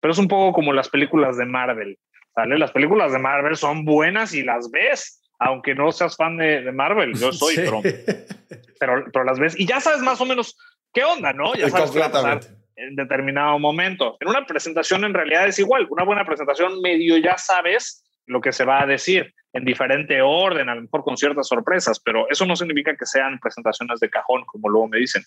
[0.00, 1.98] pero es un poco como las películas de Marvel,
[2.34, 2.58] ¿sale?
[2.58, 7.14] Las películas de Marvel son buenas y las ves, aunque no seas fan de, Marvel,
[7.14, 10.56] yo soy, pero, pero, las ves y ya sabes más o menos
[10.92, 11.54] qué onda, ¿no?
[11.54, 12.40] Ya sabes qué va a pasar
[12.76, 14.16] en determinado momento.
[14.20, 18.52] En una presentación en realidad es igual, una buena presentación medio ya sabes lo que
[18.52, 22.44] se va a decir en diferente orden, a lo mejor con ciertas sorpresas, pero eso
[22.44, 25.22] no significa que sean presentaciones de cajón, como luego me dicen.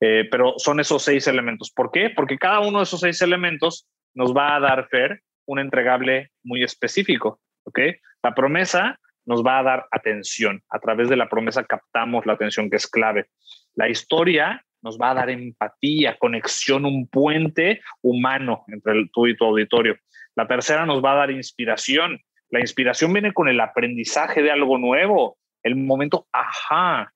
[0.00, 1.70] Eh, pero son esos seis elementos.
[1.70, 2.10] ¿Por qué?
[2.10, 6.64] Porque cada uno de esos seis elementos nos va a dar Fer un entregable muy
[6.64, 7.40] específico.
[7.64, 7.78] ¿ok?
[8.22, 10.62] La promesa nos va a dar atención.
[10.70, 13.28] A través de la promesa captamos la atención que es clave.
[13.74, 19.44] La historia nos va a dar empatía, conexión, un puente humano entre tú y tu
[19.44, 19.96] auditorio.
[20.34, 22.20] La tercera nos va a dar inspiración.
[22.50, 27.12] La inspiración viene con el aprendizaje de algo nuevo, el momento, ajá,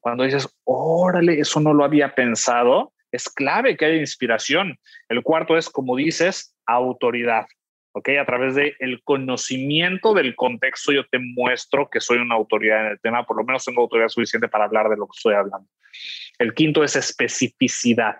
[0.00, 4.78] cuando dices, órale, eso no lo había pensado, es clave que haya inspiración.
[5.08, 7.46] El cuarto es, como dices, autoridad.
[7.94, 8.08] ¿ok?
[8.20, 12.92] A través del el conocimiento del contexto yo te muestro que soy una autoridad en
[12.92, 15.68] el tema, por lo menos tengo autoridad suficiente para hablar de lo que estoy hablando.
[16.38, 18.16] El quinto es especificidad,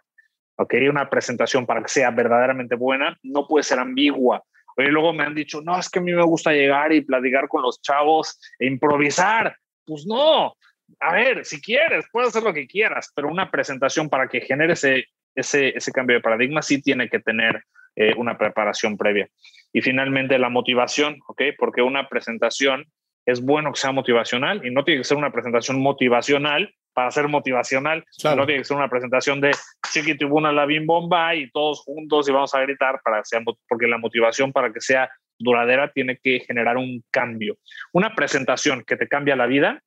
[0.56, 0.74] ¿ok?
[0.88, 4.44] Una presentación para que sea verdaderamente buena no puede ser ambigua.
[4.76, 7.48] Oye, luego me han dicho, no, es que a mí me gusta llegar y platicar
[7.48, 9.56] con los chavos e improvisar.
[9.84, 10.54] Pues no,
[11.00, 14.74] a ver, si quieres, puedes hacer lo que quieras, pero una presentación para que genere
[14.74, 17.62] ese, ese, ese cambio de paradigma sí tiene que tener
[17.96, 19.28] eh, una preparación previa.
[19.72, 21.42] Y finalmente la motivación, ¿ok?
[21.58, 22.86] Porque una presentación
[23.26, 27.28] es bueno que sea motivacional y no tiene que ser una presentación motivacional para ser
[27.28, 29.52] motivacional, no tiene que ser una presentación de
[29.94, 33.86] chiquitibuna la bim bomba y todos juntos y vamos a gritar para que sea, porque
[33.86, 35.08] la motivación para que sea
[35.38, 37.56] duradera tiene que generar un cambio.
[37.92, 39.82] Una presentación que te cambia la vida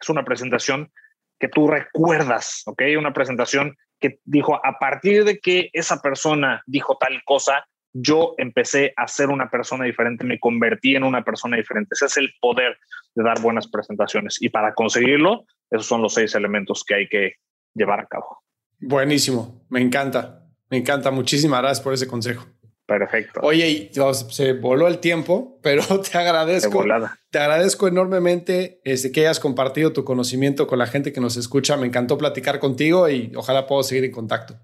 [0.00, 0.90] es una presentación
[1.38, 2.82] que tú recuerdas, ¿ok?
[2.98, 8.92] Una presentación que dijo, a partir de que esa persona dijo tal cosa, yo empecé
[8.96, 11.90] a ser una persona diferente, me convertí en una persona diferente.
[11.92, 12.78] Ese es el poder
[13.14, 14.40] de dar buenas presentaciones.
[14.40, 17.34] Y para conseguirlo, esos son los seis elementos que hay que
[17.74, 18.42] llevar a cabo.
[18.80, 21.10] Buenísimo, me encanta, me encanta.
[21.10, 22.46] Muchísimas gracias por ese consejo.
[22.86, 23.40] Perfecto.
[23.44, 23.92] Oye,
[24.30, 26.84] se voló el tiempo, pero te agradezco.
[27.30, 31.76] Te agradezco enormemente este, que hayas compartido tu conocimiento con la gente que nos escucha.
[31.76, 34.54] Me encantó platicar contigo y ojalá puedo seguir en contacto.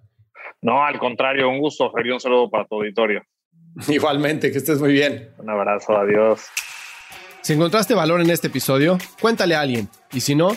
[0.61, 3.23] No, al contrario, un gusto, Fer, un saludo para tu auditorio.
[3.89, 5.31] Igualmente, que estés muy bien.
[5.39, 6.47] Un abrazo, adiós.
[7.43, 9.89] Si encontraste valor en este episodio, cuéntale a alguien.
[10.13, 10.57] Y si no,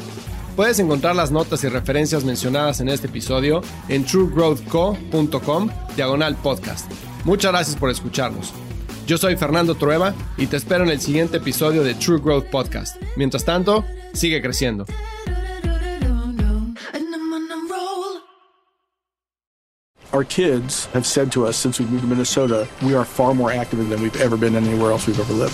[0.55, 6.91] Puedes encontrar las notas y referencias mencionadas en este episodio en truegrowthco.com diagonal podcast.
[7.23, 8.53] Muchas gracias por escucharnos.
[9.07, 13.01] Yo soy Fernando Trueba y te espero en el siguiente episodio de True Growth Podcast.
[13.15, 14.85] Mientras tanto, sigue creciendo.
[20.13, 23.49] Our kids have said to us since we moved to Minnesota, we are far more
[23.49, 25.53] active than we've ever been anywhere else we've ever lived.